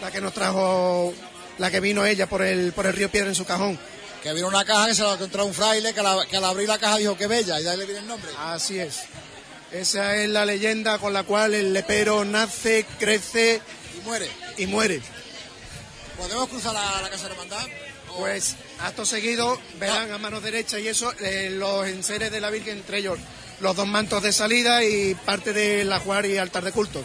[0.00, 1.12] la que nos trajo,
[1.58, 3.78] la que vino ella por el, por el río Piedra en su cajón.
[4.22, 6.68] Que vino una caja que se la encontró un fraile, que, la- que al abrir
[6.68, 8.30] la caja dijo que bella, y de ahí le viene el nombre.
[8.38, 9.00] Así es.
[9.72, 13.60] Esa es la leyenda con la cual el lepero nace, crece
[13.98, 14.28] Y muere.
[14.58, 15.00] y muere.
[16.16, 17.66] ¿Podemos cruzar la Casa de Hermandad?
[18.18, 22.76] Pues acto seguido verán a mano derecha y eso eh, los enseres de la Virgen,
[22.78, 23.18] entre ellos
[23.62, 27.02] los dos mantos de salida y parte del ajuar y altar de culto.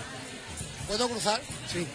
[0.88, 1.40] ¿Puedo cruzar?
[1.72, 1.86] Sí.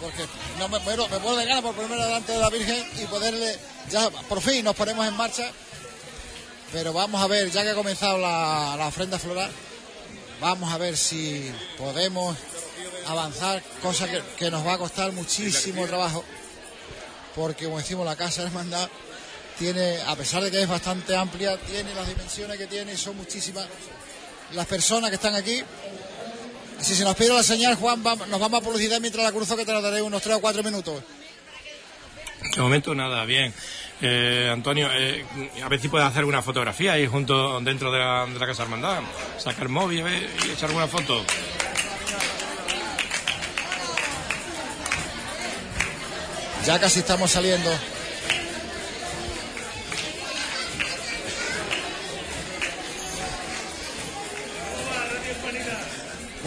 [0.00, 0.24] Porque
[0.58, 3.56] no me, bueno, me puedo de gana por ponerme delante de la Virgen y poderle.
[3.90, 5.50] Ya por fin nos ponemos en marcha.
[6.72, 9.50] Pero vamos a ver, ya que ha comenzado la, la ofrenda floral,
[10.40, 12.36] vamos a ver si podemos
[13.06, 16.24] avanzar, cosa que, que nos va a costar muchísimo trabajo.
[17.34, 18.88] Porque, como decimos, la Casa de Hermandad
[19.60, 23.14] tiene, a pesar de que es bastante amplia, tiene las dimensiones que tiene y son
[23.16, 23.66] muchísimas
[24.54, 25.62] las personas que están aquí.
[26.80, 29.54] Si se nos pide la señal, Juan, va- nos vamos a publicidad mientras la cruzo,
[29.56, 31.02] que te la daré unos 3 o 4 minutos.
[32.56, 33.52] De momento nada, bien.
[34.00, 35.26] Eh, Antonio, eh,
[35.62, 38.62] a ver si puedes hacer alguna fotografía ahí junto dentro de la, de la Casa
[38.62, 39.02] Hermandad.
[39.38, 41.22] Sacar móvil ver, y echar alguna foto.
[46.66, 47.70] Ya casi estamos saliendo.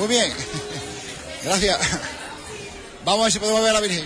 [0.04, 0.34] Muy bien.
[1.46, 1.80] Gracias.
[3.06, 4.04] Vamos a ver si podemos ver a la Virgen.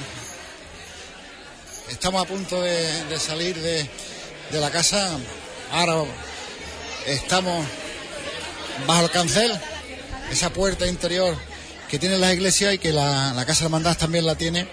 [1.90, 3.90] Estamos a punto de, salir de,
[4.52, 5.18] de la casa.
[5.72, 6.04] Ahora
[7.08, 7.66] estamos
[8.86, 9.60] bajo el cancel,
[10.30, 11.36] esa puerta interior
[11.90, 14.68] que tiene la iglesia y que la, la casa hermandad también la tiene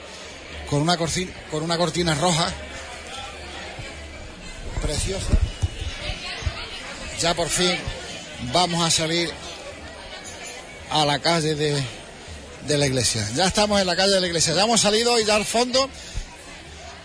[0.68, 2.52] con una, corci- con una cortina roja
[4.82, 5.32] preciosa.
[7.18, 7.78] Ya por fin
[8.52, 9.32] vamos a salir
[10.94, 11.82] a la calle de,
[12.68, 13.28] de la iglesia.
[13.34, 14.54] Ya estamos en la calle de la iglesia.
[14.54, 15.88] Ya hemos salido y ya al fondo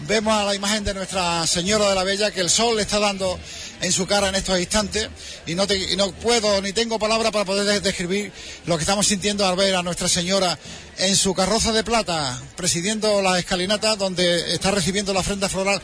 [0.02, 3.00] vemos a la imagen de Nuestra Señora de la Bella que el sol le está
[3.00, 3.38] dando
[3.82, 5.10] en su cara en estos instantes
[5.46, 8.32] y no, te- y no puedo ni tengo palabra para poder de- describir
[8.66, 10.58] lo que estamos sintiendo al ver a Nuestra Señora
[11.00, 15.82] en su carroza de plata presidiendo la escalinata donde está recibiendo la ofrenda floral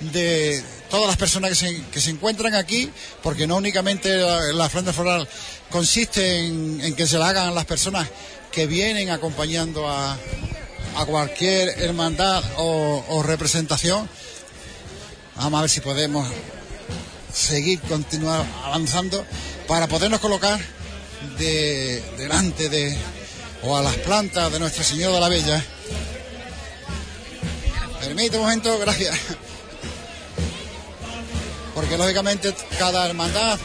[0.00, 2.90] de todas las personas que se, que se encuentran aquí
[3.22, 5.28] porque no únicamente la, la ofrenda floral
[5.70, 8.08] consiste en, en que se la hagan las personas
[8.52, 10.16] que vienen acompañando a,
[10.96, 14.08] a cualquier hermandad o, o representación.
[15.36, 16.28] Vamos a ver si podemos
[17.32, 19.24] seguir, continuar avanzando
[19.66, 20.60] para podernos colocar
[21.38, 22.96] de, delante de
[23.62, 25.64] o a las plantas de Nuestra Señora de la Bella.
[28.00, 29.18] Permite un momento, gracias.
[31.74, 33.58] Porque lógicamente cada hermandad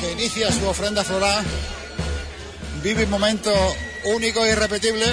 [0.00, 1.44] que inicia su ofrenda floral
[2.82, 3.52] vive un momento
[4.04, 5.06] único e irrepetible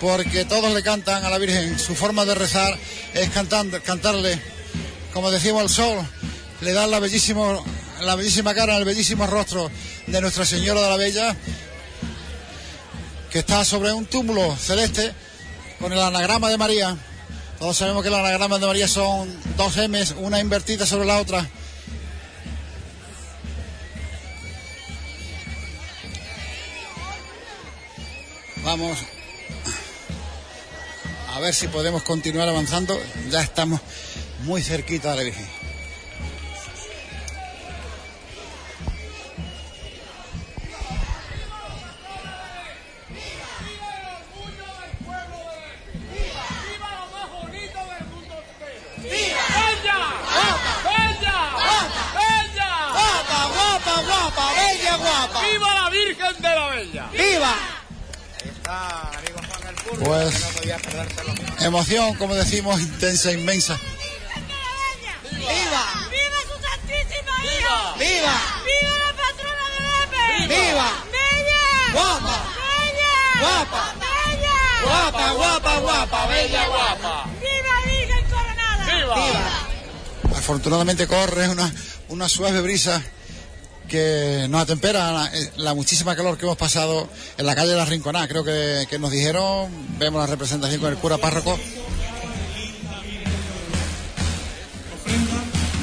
[0.00, 1.78] porque todos le cantan a la Virgen.
[1.78, 2.76] Su forma de rezar
[3.14, 4.40] es cantando, cantarle,
[5.12, 5.98] como decimos, al sol.
[6.62, 7.64] Le dan la, bellísimo,
[8.00, 9.70] la bellísima cara, el bellísimo rostro
[10.06, 11.36] de Nuestra Señora de la Bella,
[13.30, 15.12] que está sobre un túmulo celeste
[15.78, 16.96] con el anagrama de María.
[17.60, 19.28] Todos sabemos que el anagrama de María son
[19.58, 21.46] dos M's, una invertida sobre la otra.
[28.64, 28.96] Vamos
[31.34, 32.98] a ver si podemos continuar avanzando.
[33.28, 33.82] Ya estamos
[34.44, 35.59] muy cerquita de la Virgen.
[56.40, 57.08] De la Bella!
[57.12, 57.54] ¡Viva!
[60.04, 60.34] Pues
[61.60, 63.78] emoción, como decimos, intensa, inmensa.
[65.32, 65.84] ¡Viva!
[66.10, 67.94] ¡Viva su santísima hija!
[67.98, 68.36] ¡Viva!
[68.64, 70.54] ¡Viva la patrona de Lepe!
[70.54, 70.88] ¡Viva!
[71.12, 71.92] ¡Bella!
[71.92, 72.36] ¡Guapa!
[72.80, 73.14] ¡Bella!
[73.40, 73.94] ¡Guapa!
[74.00, 74.56] ¡Bella!
[74.82, 76.26] ¡Guapa, guapa, guapa!
[76.26, 77.26] ¡Bella, guapa!
[77.40, 78.84] ¡Viva Virgen coronada!
[78.86, 80.36] ¡Viva!
[80.36, 81.72] Afortunadamente corre una,
[82.08, 83.02] una suave brisa
[83.90, 87.76] que nos atempera la, eh, la muchísima calor que hemos pasado en la calle de
[87.76, 88.28] la Rinconada.
[88.28, 91.58] Creo que, que nos dijeron, vemos la representación con el cura párroco.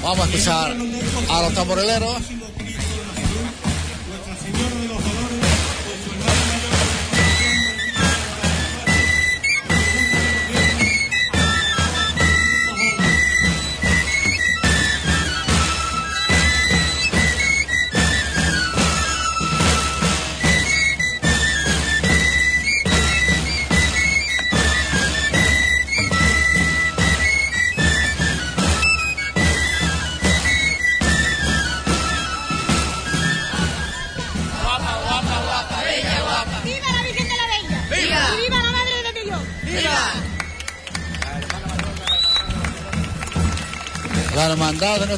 [0.01, 0.75] Vamos a escuchar
[1.29, 2.36] a los tamboreleros.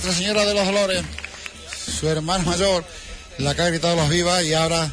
[0.02, 1.04] Nuestra Señora de los Dolores,
[2.00, 2.86] su hermano mayor,
[3.38, 4.90] la que ha gritado los vivas y ahora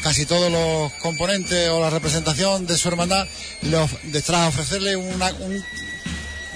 [0.00, 3.26] casi todos los componentes o la representación de su hermandad,
[3.62, 5.64] de- tras ofrecerle una, un-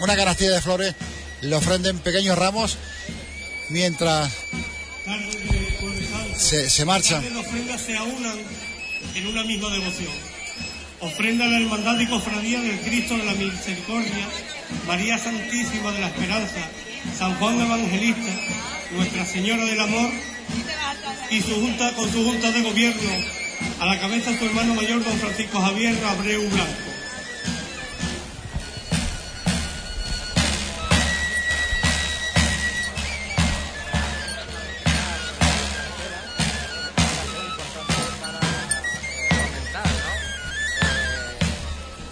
[0.01, 0.95] una canastilla de flores,
[1.41, 2.79] le ofrenden pequeños ramos
[3.71, 4.31] mientras
[6.39, 7.25] se, se marchan.
[7.35, 8.39] Las ofrendas se aunan
[9.17, 10.13] en una misma devoción.
[11.01, 14.29] Ofrenda a la Hermandad y Cofradía del Cristo de la Misericordia,
[14.87, 16.69] María Santísima de la Esperanza,
[17.19, 18.33] San Juan Evangelista,
[18.93, 20.11] Nuestra Señora del Amor
[21.31, 23.11] y su junta, con su junta de gobierno,
[23.81, 26.97] a la cabeza su hermano mayor, don Francisco Javier Abreu Blanco.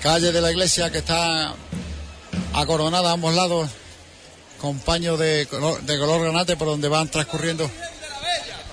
[0.04, 1.54] calle de la iglesia que está
[2.54, 3.70] acoronada a ambos lados
[4.60, 7.70] con paños de color, de color granate por donde van transcurriendo.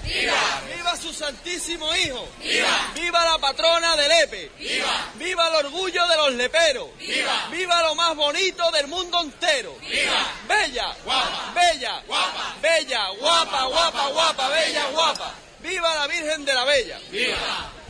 [0.04, 0.62] ¡Viva!
[0.74, 2.28] ¡Viva su santísimo hijo!
[2.42, 2.92] ¡Viva!
[2.96, 4.52] ¡Viva la patrona del Lepe!
[4.60, 5.12] ¡Viva!
[5.16, 6.90] ¡Viva el orgullo de los leperos!
[6.98, 7.48] ¡Viva!
[7.52, 9.76] ¡Viva lo más bonito del mundo entero!
[9.82, 10.28] ¡Viva!
[10.48, 10.96] ¡Bella!
[11.04, 11.54] ¡Guapa!
[11.54, 12.04] ¡Bella!
[12.08, 12.56] ¡Guapa!
[12.62, 13.08] ¡Bella!
[13.20, 14.50] ¡Guapa, guapa, guapa!
[14.50, 15.34] ¡Bella, guapa!
[15.60, 17.00] ¡Viva la Virgen de la Bella!
[17.12, 17.81] ¡Viva!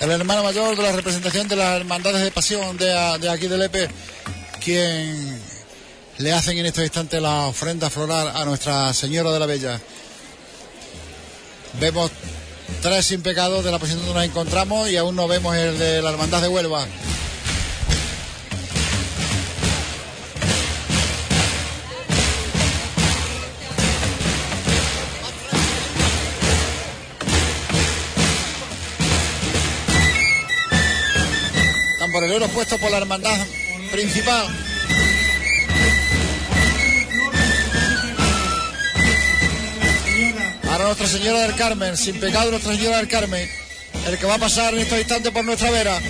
[0.00, 2.86] El hermano mayor de la representación de las hermandades de pasión de,
[3.20, 3.88] de aquí de Lepe,
[4.62, 5.40] quien
[6.18, 9.80] le hacen en estos instantes la ofrenda floral a Nuestra Señora de la Bella.
[11.80, 12.10] Vemos
[12.82, 16.02] tres sin pecado de la posición donde nos encontramos y aún no vemos el de
[16.02, 16.86] la hermandad de Huelva.
[32.24, 33.36] Tamborilero puesto por la hermandad
[33.92, 34.46] principal.
[40.70, 43.46] Ahora Nuestra Señora del Carmen, sin pecado Nuestra Señora del Carmen,
[44.06, 46.00] el que va a pasar en estos instantes por nuestra vera.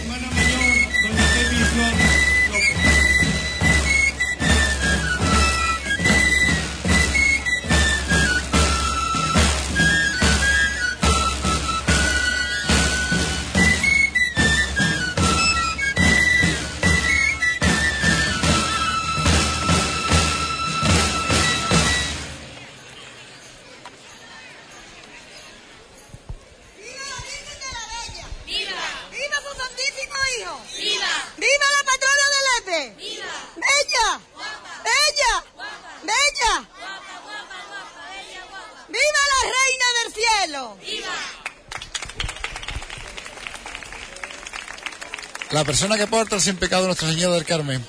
[45.64, 47.82] La persona que porta el sin pecado Nuestra Señora del Carmen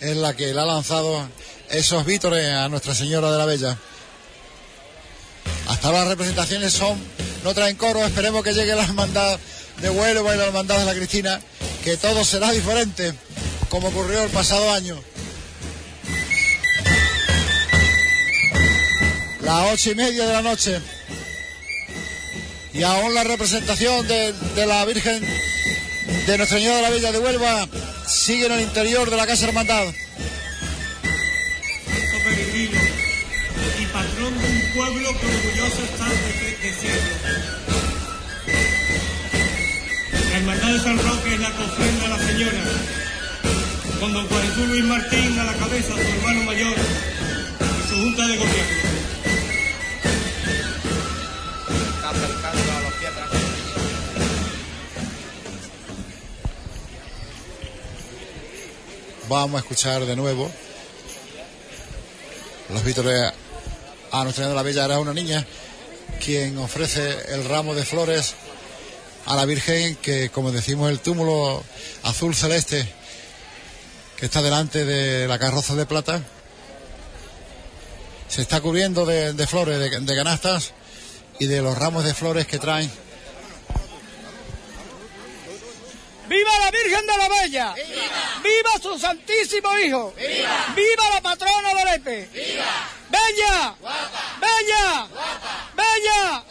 [0.00, 1.28] es la que le ha lanzado
[1.68, 3.76] esos vítores a Nuestra Señora de la Bella.
[5.68, 6.98] Hasta las representaciones son,
[7.44, 9.38] no traen coro, esperemos que llegue la hermandad
[9.82, 11.38] de Huelva y la hermandad de la Cristina,
[11.84, 13.12] que todo será diferente,
[13.68, 14.98] como ocurrió el pasado año.
[19.42, 20.80] Las ocho y media de la noche.
[22.72, 25.22] Y aún la representación de la Virgen
[26.06, 27.68] de Nuestra Señora de la Bella de Huelva
[28.06, 29.86] sigue en el interior de la Casa Hermandad.
[32.24, 32.80] Peregrino
[33.80, 37.14] y patrón de un pueblo que orgulloso está de, serlo.
[40.30, 42.64] La Hermandad de San Roque es la que ofrenda a la señora,
[44.00, 48.36] con don Juan Luis Martín a la cabeza, su hermano mayor y su junta de
[48.36, 48.95] gobierno.
[59.28, 60.48] Vamos a escuchar de nuevo
[62.72, 63.32] los vítores
[64.12, 64.84] a Nuestra la Bella.
[64.84, 65.44] Era una niña
[66.24, 68.34] quien ofrece el ramo de flores
[69.24, 71.64] a la Virgen, que como decimos, el túmulo
[72.04, 72.88] azul celeste
[74.16, 76.22] que está delante de la carroza de plata
[78.28, 80.72] se está cubriendo de, de flores, de, de canastas
[81.40, 82.88] y de los ramos de flores que traen
[86.28, 87.74] ¡Viva la Virgen de la Bella!
[88.42, 88.70] ¡Viva!
[88.82, 90.12] su santísimo hijo!
[90.16, 91.10] ¡Viva!
[91.14, 92.28] la patrona de Lepe!
[93.08, 93.74] ¡Bella!
[94.40, 95.06] ¡Bella!
[95.74, 96.44] ¡Bella!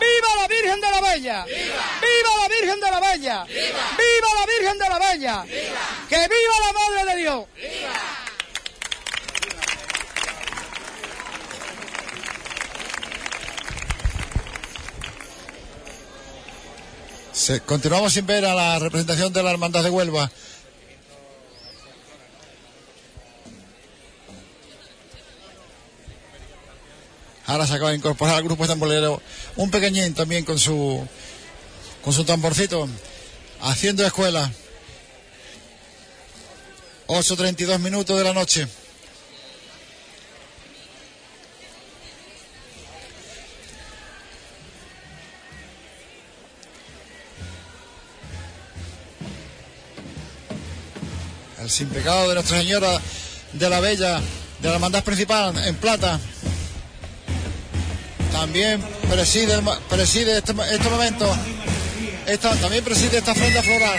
[0.00, 1.44] ¡Viva la Virgen de la Bella!
[1.44, 3.44] ¡Viva la Virgen de la Bella!
[3.44, 5.44] ¡Viva la Virgen de la Bella!
[6.08, 8.23] ¡Que viva la Madre de Dios!
[17.34, 20.30] Se- continuamos sin ver a la representación de la Hermandad de Huelva.
[27.46, 29.20] Ahora se acaba de incorporar al grupo tamborero
[29.56, 31.06] un pequeñín también con su
[32.02, 32.88] con su tamborcito
[33.60, 34.50] haciendo escuela.
[37.06, 38.66] 8.32 minutos de la noche.
[51.74, 53.00] Sin pecado de Nuestra Señora
[53.52, 54.20] de la Bella,
[54.60, 56.20] de la hermandad principal en plata.
[58.30, 58.80] También
[59.10, 59.60] preside,
[59.90, 61.26] preside este, este momento.
[62.60, 63.98] También preside esta ofrenda floral.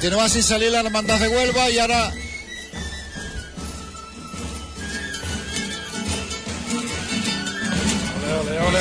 [0.00, 2.10] Continúa sin salir la hermandad de Huelva y ahora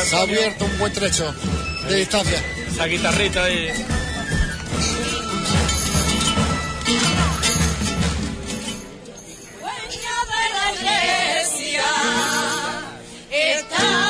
[0.05, 1.35] se ha abierto un buen trecho
[1.89, 2.41] de distancia.
[2.69, 3.67] Esa guitarrita ahí.
[3.67, 3.75] de
[10.53, 11.83] la iglesia,
[13.29, 14.08] está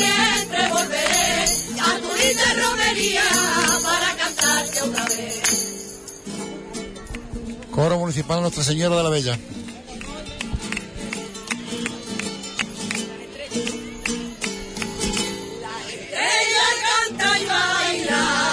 [0.00, 1.44] siempre volveré
[1.80, 3.22] a tu linda romería
[3.82, 6.00] para cantarte otra vez.
[7.70, 9.38] Coro Municipal Nuestra Señora de la Bella.
[16.12, 18.49] Ella canta y baila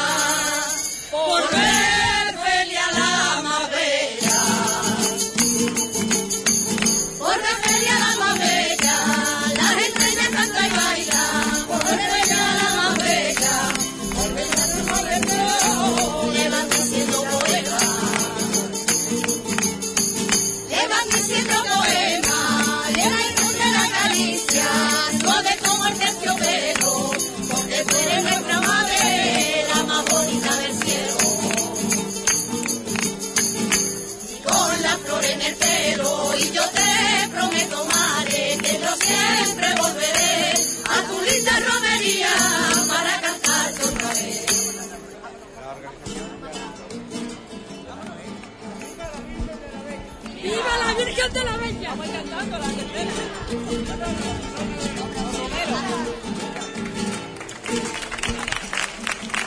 [51.28, 51.95] ¡Viva la Virgen de la Bella!
[51.95, 53.12] Voy cantando la tercera.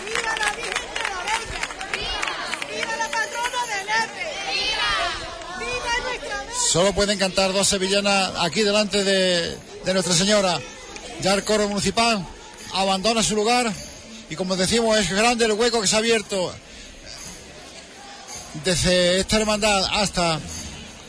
[0.04, 1.62] ¡Viva la Virgen de la Bella!
[2.68, 4.28] ¡Viva la patrona del Epe!
[4.52, 4.90] ¡Viva!
[5.58, 6.60] ¡Viva nuestra Bella!
[6.70, 10.60] Solo pueden cantar dos sevillanas aquí delante de, de Nuestra Señora.
[11.22, 12.26] Ya el coro municipal
[12.74, 13.72] abandona su lugar
[14.28, 16.54] y como decimos es grande el hueco que se ha abierto
[18.64, 20.40] desde esta hermandad hasta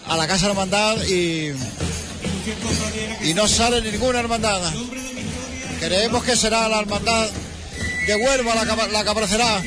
[0.07, 1.52] a la casa hermandad y,
[3.23, 4.61] y no sale ninguna hermandad.
[5.80, 7.30] Creemos que será la hermandad
[8.07, 9.61] de Huelva la, que- la que.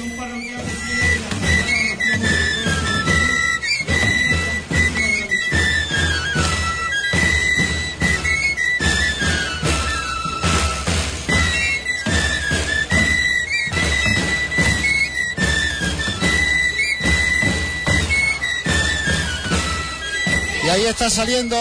[20.74, 21.56] Ahí está saliendo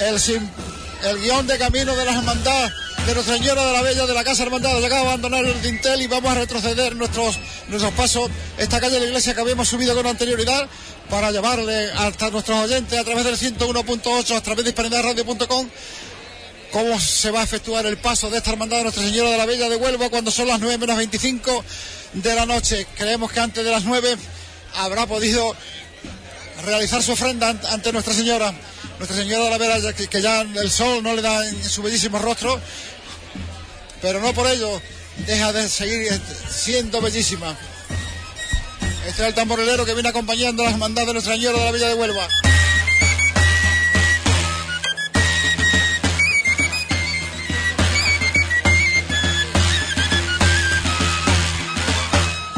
[0.00, 2.72] el, guion de camino de la hermandad
[3.06, 4.80] de Nuestra Señora de la Bella de la Casa Hermandad.
[4.80, 7.38] Llegamos a abandonar el dintel y vamos a retroceder nuestros,
[7.68, 8.30] nuestros pasos.
[8.56, 10.66] Esta calle de la iglesia que habíamos subido con anterioridad
[11.10, 15.68] para llevarle hasta nuestros oyentes a través del 101.8, a través de hispanidadradio.com
[16.72, 19.46] cómo se va a efectuar el paso de esta hermandad de Nuestra Señora de la
[19.46, 21.64] Bella de Huelva cuando son las 9 menos 25
[22.14, 22.86] de la noche.
[22.96, 24.16] Creemos que antes de las 9
[24.76, 25.54] habrá podido
[26.64, 28.52] realizar su ofrenda ant- ante Nuestra Señora.
[28.98, 32.18] Nuestra Señora de la Vera, que, ya el sol no le da en su bellísimo
[32.18, 32.58] rostro,
[34.00, 34.80] pero no por ello
[35.26, 36.18] deja de seguir
[36.50, 37.54] siendo bellísima.
[39.06, 41.72] Este es el tamborilero que viene acompañando a las hermandad de Nuestra Señora de la
[41.72, 42.26] Villa de Huelva.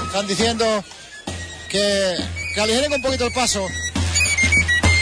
[0.06, 0.84] Están diciendo
[1.68, 2.16] que,
[2.54, 3.66] que aligeren un poquito el paso.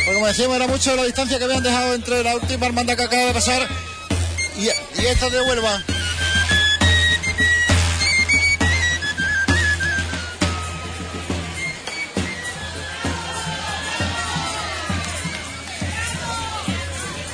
[0.07, 3.03] Porque como decíamos, era mucho la distancia que habían dejado entre la última hermandad que
[3.03, 3.69] acaba de pasar
[4.57, 4.69] y,
[5.05, 5.83] esta de Huelva.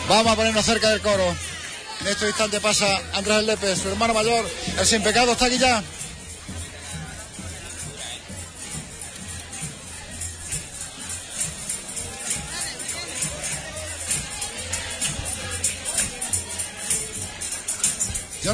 [0.08, 1.36] Vamos a ponernos cerca del coro.
[2.00, 4.48] En este instante pasa Andrés Lepe, su hermano mayor.
[4.78, 5.82] El sin pecado está aquí ya.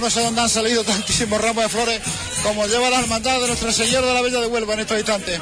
[0.00, 2.00] No sé dónde han salido tantísimos ramos de flores
[2.44, 5.40] como lleva la hermandad de Nuestra Señora de la Bella de Huelva en estos instantes.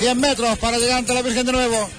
[0.00, 1.90] Diez metros para llegar ante la Virgen de nuevo.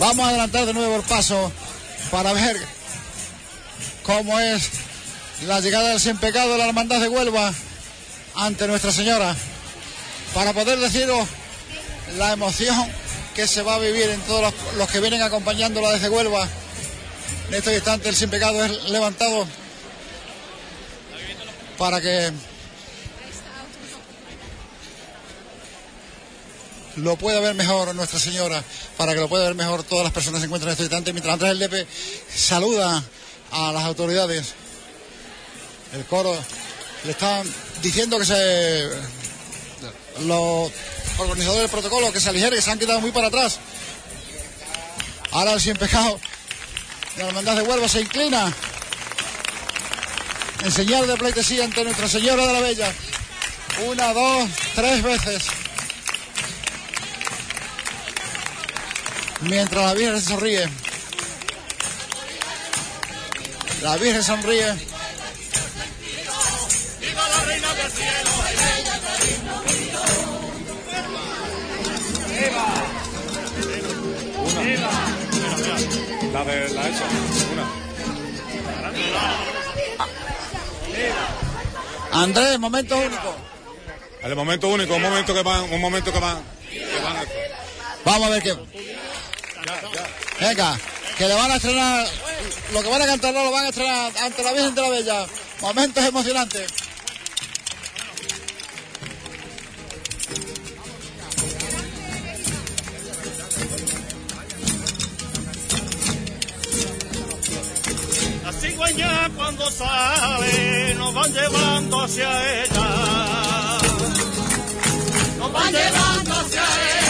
[0.00, 1.50] Vamos a adelantar de nuevo el paso
[2.12, 2.56] para ver
[4.04, 4.70] cómo es
[5.46, 7.52] la llegada del sin pecado de la hermandad de Huelva
[8.36, 9.34] ante Nuestra Señora.
[10.34, 11.26] Para poder deciros
[12.16, 12.88] la emoción
[13.34, 16.46] que se va a vivir en todos los, que vienen acompañándola desde Huelva.
[17.48, 19.46] En este instante el sin pecado es levantado
[21.76, 22.32] para que
[26.98, 28.62] lo pueda ver mejor Nuestra Señora,
[28.96, 31.12] para que lo pueda ver mejor todas las personas que se encuentran en este instante,
[31.12, 31.86] mientras Andrés El Lepe
[32.34, 33.02] saluda
[33.50, 34.54] a las autoridades.
[35.94, 36.36] El coro
[37.04, 37.46] le están
[37.82, 38.88] diciendo que se
[40.26, 40.70] los
[41.18, 43.58] organizadores del protocolo que se aligere, que se han quedado muy para atrás.
[45.30, 46.18] Ahora el sin pecado
[47.16, 48.52] de la hermandad de Huelva se inclina
[50.64, 52.92] en señal de pleitesía ante Nuestra Señora de la Bella.
[53.86, 55.44] Una, dos, tres veces.
[59.42, 60.68] Mientras la Virgen sonríe.
[63.82, 64.74] La Virgen sonríe.
[67.00, 67.28] Viva
[76.32, 77.04] la de la hecha,
[77.52, 77.88] una.
[82.22, 83.36] Andrés, momento único.
[84.22, 86.42] El momento único, un momento que van, un momento que van.
[86.70, 87.67] que van
[88.04, 88.56] Vamos a ver qué.
[90.40, 90.78] Venga,
[91.16, 92.06] que le van a estrenar.
[92.72, 94.88] Lo que van a cantar no lo van a estrenar ante la Virgen de la
[94.90, 95.26] Bella.
[95.60, 96.70] Momentos emocionantes.
[108.44, 113.78] La cigüeña cuando sale nos van llevando hacia ella.
[115.38, 117.07] Nos van llevando hacia ella.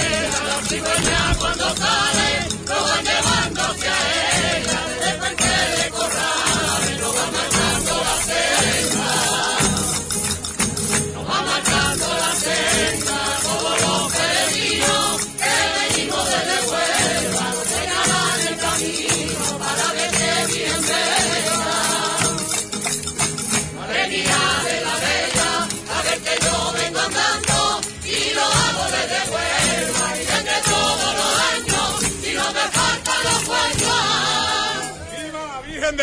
[0.70, 3.27] La cuando sale nos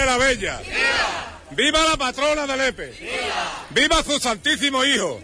[0.06, 0.62] la Bella!
[1.52, 2.94] ¡Viva la patrona de Lepe!
[3.70, 5.22] ¡Viva su santísimo hijo!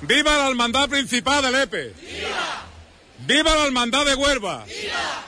[0.00, 1.94] ¡Viva la hermandad principal de Lepe!
[3.18, 4.64] ¡Viva la hermandad de Huelva!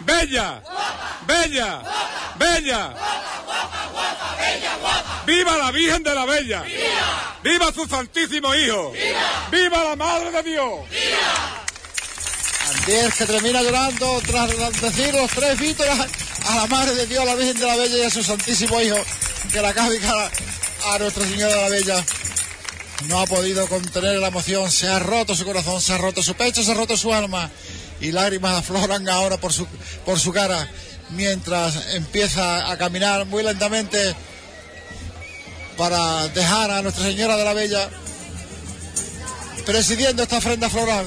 [0.00, 0.62] ¡Bella!
[1.26, 1.82] ¡Bella!
[2.36, 2.94] ¡Bella!
[5.26, 6.64] ¡Viva la Virgen de la Bella!
[7.42, 8.92] ¡Viva su santísimo hijo!
[9.50, 10.80] ¡Viva la Madre de Dios!
[12.68, 14.50] Andrés que termina llorando tras
[14.80, 15.94] decir los tres vítores
[16.46, 18.80] a la Madre de Dios, a la Virgen de la Bella y a su Santísimo
[18.80, 18.96] Hijo,
[19.52, 20.30] que la cábica
[20.86, 22.04] a Nuestra Señora de la Bella.
[23.08, 26.34] No ha podido contener la emoción, se ha roto su corazón, se ha roto su
[26.34, 27.50] pecho, se ha roto su alma
[28.00, 29.66] y lágrimas afloran ahora por su,
[30.04, 30.68] por su cara
[31.10, 34.14] mientras empieza a caminar muy lentamente
[35.76, 37.90] para dejar a Nuestra Señora de la Bella
[39.66, 41.06] presidiendo esta ofrenda floral.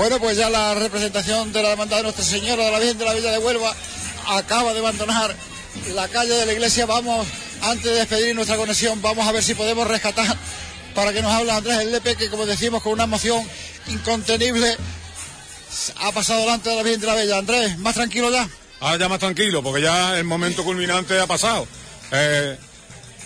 [0.00, 3.04] Bueno, pues ya la representación de la hermandad de Nuestra Señora de la Virgen de
[3.04, 3.76] la Villa de Huelva
[4.28, 5.36] acaba de abandonar
[5.94, 6.86] la calle de la iglesia.
[6.86, 7.26] Vamos,
[7.60, 10.34] antes de despedir nuestra conexión, vamos a ver si podemos rescatar
[10.94, 13.46] para que nos hable Andrés El Lepe, que como decimos, con una emoción
[13.88, 14.74] incontenible
[15.96, 17.36] ha pasado delante de la Virgen de la Bella.
[17.36, 18.48] Andrés, más tranquilo ya.
[18.80, 21.66] Ahora ya más tranquilo, porque ya el momento culminante ha pasado.
[22.12, 22.58] Eh,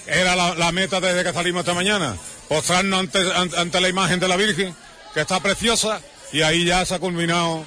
[0.07, 2.17] era la, la meta desde que salimos esta mañana,
[2.49, 4.75] postrarnos ante, ante, ante la imagen de la Virgen,
[5.15, 6.01] que está preciosa,
[6.33, 7.65] y ahí ya se ha culminado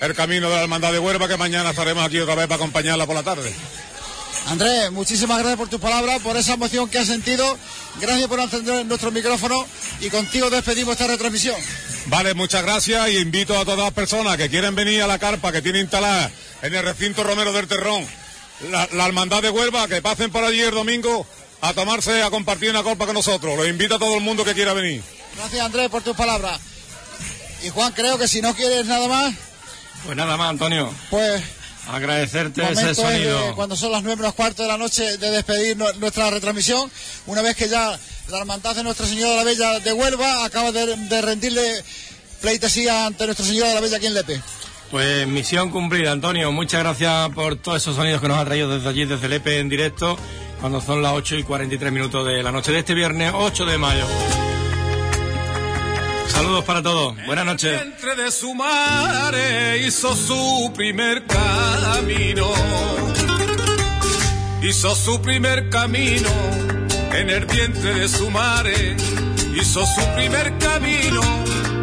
[0.00, 3.06] el camino de la Hermandad de Huelva, que mañana estaremos aquí otra vez para acompañarla
[3.06, 3.54] por la tarde.
[4.46, 7.58] Andrés, muchísimas gracias por tus palabras, por esa emoción que has sentido.
[8.00, 9.66] Gracias por encender nuestro micrófono
[10.00, 11.56] y contigo despedimos esta retransmisión.
[12.06, 15.52] Vale, muchas gracias y invito a todas las personas que quieren venir a la carpa
[15.52, 16.30] que tiene instalada
[16.62, 18.06] en el recinto Romero del Terrón,
[18.70, 21.26] la, la Hermandad de Huelva, que pasen por allí el domingo
[21.62, 23.56] a tomarse, a compartir una copa con nosotros.
[23.56, 25.02] Los invito a todo el mundo que quiera venir.
[25.36, 26.60] Gracias Andrés por tus palabras.
[27.62, 29.34] Y Juan, creo que si no quieres nada más,
[30.04, 30.92] Pues nada más, Antonio.
[31.10, 31.42] pues
[31.88, 33.54] Agradecerte ese momento es de, sonido.
[33.56, 36.90] cuando son las nueve menos cuarto de la noche de despedir nu- nuestra retransmisión,
[37.26, 40.70] una vez que ya la hermandad de Nuestra Señora de la Bella de Huelva acaba
[40.72, 41.82] de, de rendirle
[42.40, 44.40] pleitesía ante Nuestra Señora de la Bella aquí en Lepe.
[44.90, 46.50] Pues misión cumplida, Antonio.
[46.50, 49.68] Muchas gracias por todos esos sonidos que nos ha traído desde allí, desde Lepe en
[49.68, 50.18] directo,
[50.60, 53.78] cuando son las 8 y 43 minutos de la noche de este viernes 8 de
[53.78, 54.04] mayo.
[56.26, 57.14] Saludos para todos.
[57.24, 57.80] Buenas noches.
[57.82, 62.50] Entre de su madre hizo su primer camino.
[64.60, 66.30] Hizo su primer camino
[67.12, 68.96] en el vientre de su madre.
[69.54, 71.20] Hizo su primer camino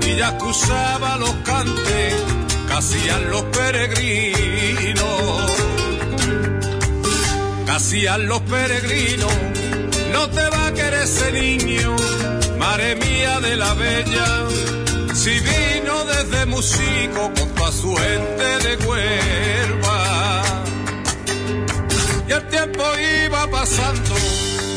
[0.06, 2.38] y ya escuchaba los cantes
[2.78, 5.52] hacían los peregrinos.
[7.70, 9.34] Hacían los peregrinos.
[10.12, 11.96] No te va a querer ese niño,
[12.60, 14.48] madre mía de la bella.
[15.14, 20.44] Si vino desde Musico con toda su gente de Huelva.
[22.28, 22.84] Y el tiempo
[23.26, 24.16] iba pasando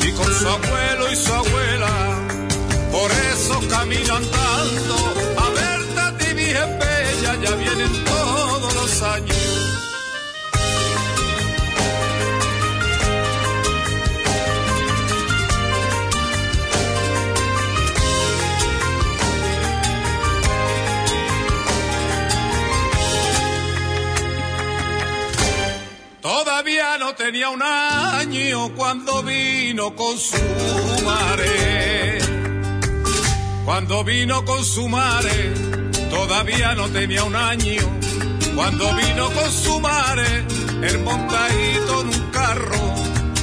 [0.06, 1.92] y con su abuelo y su abuela.
[2.92, 5.39] Por eso camino andando
[7.88, 9.36] todos los años.
[26.20, 30.36] Todavía no tenía un año cuando vino con su
[31.04, 32.18] madre.
[33.64, 35.52] Cuando vino con su madre,
[36.10, 37.82] todavía no tenía un año.
[38.54, 40.44] Cuando vino con su madre,
[40.82, 42.94] el montadito en un carro,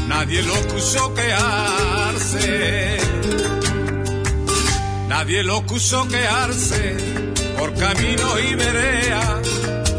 [0.07, 2.98] nadie lo escuchó quejarse.
[5.07, 6.98] Nadie lo escuchó quejarse
[7.57, 9.41] por camino y verea,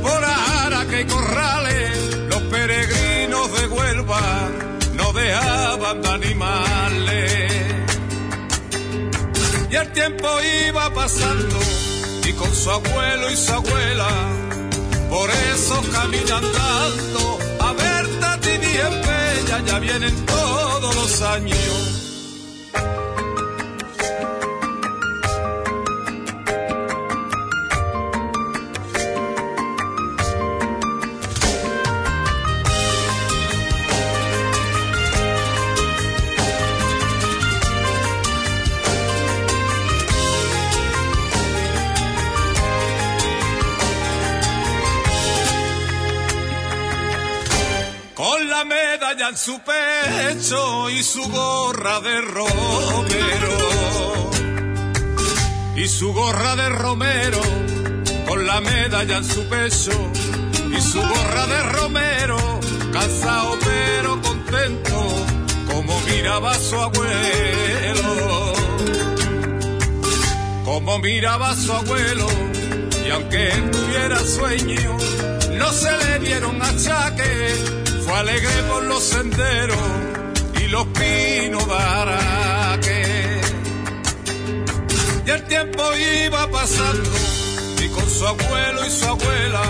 [0.00, 4.48] por ara que corrales, los peregrinos de Huelva
[4.94, 7.48] no dejaban de animarle.
[9.70, 10.28] Y el tiempo
[10.68, 11.58] iba pasando
[12.38, 14.08] con su abuelo y su abuela,
[15.10, 22.07] por eso caminan tanto a verte a ti bien bella, ya vienen todos los años.
[49.18, 53.56] La medalla en su pecho y su gorra de romero.
[55.76, 57.40] Y su gorra de romero,
[58.28, 59.90] con la medalla en su pecho
[60.70, 62.60] y su gorra de romero,
[62.92, 65.26] cansado pero contento,
[65.72, 68.52] como miraba su abuelo.
[70.64, 72.28] Como miraba su abuelo,
[73.06, 74.96] Y aunque tuviera sueño,
[75.58, 77.87] no se le dieron achaques.
[78.08, 79.78] Fue alegre por los senderos
[80.62, 83.40] y los pinos de Araque.
[85.26, 85.82] Y el tiempo
[86.24, 87.10] iba pasando
[87.84, 89.62] y con su abuelo y su abuela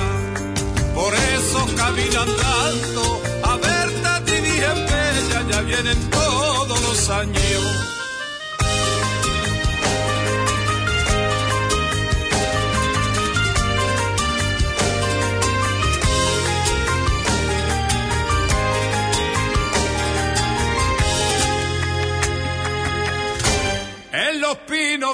[0.95, 7.98] por esos caminos andando a ver Tati bien bella ya vienen todos los años.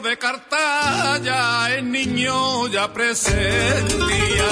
[0.02, 4.50] De Cartaya el niño ya presentía.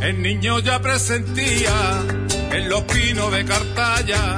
[0.00, 1.72] El niño ya presentía
[2.50, 4.36] en los pinos de Cartaya.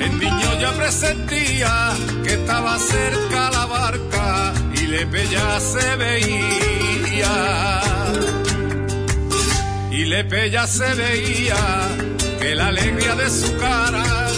[0.00, 1.92] El niño ya presentía
[2.24, 7.80] que estaba cerca la barca y Lepe ya se veía.
[9.90, 11.56] Y Lepe ya se veía
[12.40, 14.28] que la alegría de su cara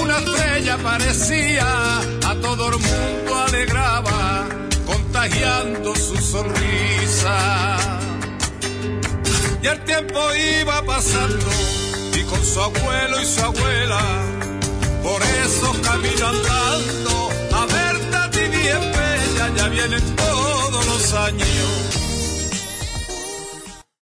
[0.00, 2.00] una estrella parecía,
[2.40, 4.46] todo el mundo alegraba,
[4.86, 7.76] contagiando su sonrisa.
[9.62, 10.18] Y el tiempo
[10.60, 11.46] iba pasando,
[12.14, 14.00] y con su abuelo y su abuela,
[15.02, 21.99] por esos caminos andando, a ver Tati bien bella, ya vienen todos los años.